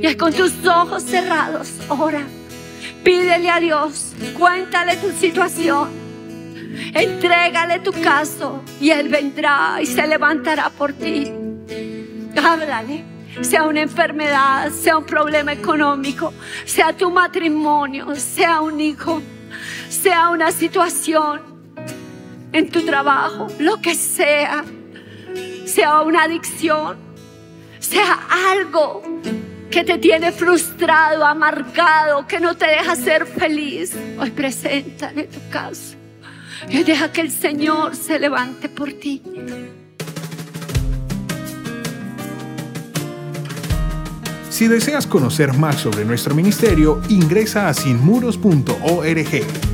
Y 0.00 0.14
con 0.16 0.32
tus 0.32 0.52
ojos 0.66 1.02
cerrados, 1.02 1.68
ora. 1.88 2.22
Pídele 3.04 3.50
a 3.50 3.58
Dios, 3.58 4.12
cuéntale 4.38 4.96
tu 4.96 5.10
situación. 5.12 5.88
Entrégale 6.94 7.80
tu 7.80 7.92
caso 7.92 8.62
y 8.80 8.90
Él 8.90 9.08
vendrá 9.08 9.78
y 9.80 9.86
se 9.86 10.06
levantará 10.06 10.70
por 10.70 10.92
ti. 10.92 11.32
Háblale, 12.42 13.04
sea 13.40 13.64
una 13.64 13.82
enfermedad, 13.82 14.70
sea 14.70 14.98
un 14.98 15.04
problema 15.04 15.52
económico, 15.52 16.32
sea 16.64 16.96
tu 16.96 17.10
matrimonio, 17.10 18.14
sea 18.14 18.60
un 18.60 18.80
hijo, 18.80 19.20
sea 19.88 20.30
una 20.30 20.50
situación 20.50 21.40
en 22.52 22.70
tu 22.70 22.84
trabajo, 22.84 23.48
lo 23.58 23.80
que 23.80 23.94
sea, 23.94 24.64
sea 25.64 26.02
una 26.02 26.24
adicción, 26.24 26.96
sea 27.78 28.18
algo 28.50 29.02
que 29.72 29.84
te 29.84 29.96
tiene 29.96 30.32
frustrado, 30.32 31.24
amargado, 31.24 32.26
que 32.26 32.38
no 32.38 32.54
te 32.54 32.66
deja 32.66 32.94
ser 32.94 33.26
feliz. 33.26 33.96
Hoy 34.18 34.30
preséntale 34.30 35.24
tu 35.24 35.40
caso 35.50 35.96
y 36.68 36.82
deja 36.84 37.10
que 37.10 37.22
el 37.22 37.30
Señor 37.30 37.96
se 37.96 38.18
levante 38.18 38.68
por 38.68 38.92
ti. 38.92 39.22
Si 44.50 44.68
deseas 44.68 45.06
conocer 45.06 45.54
más 45.54 45.80
sobre 45.80 46.04
nuestro 46.04 46.34
ministerio, 46.34 47.00
ingresa 47.08 47.68
a 47.68 47.74
sinmuros.org. 47.74 49.71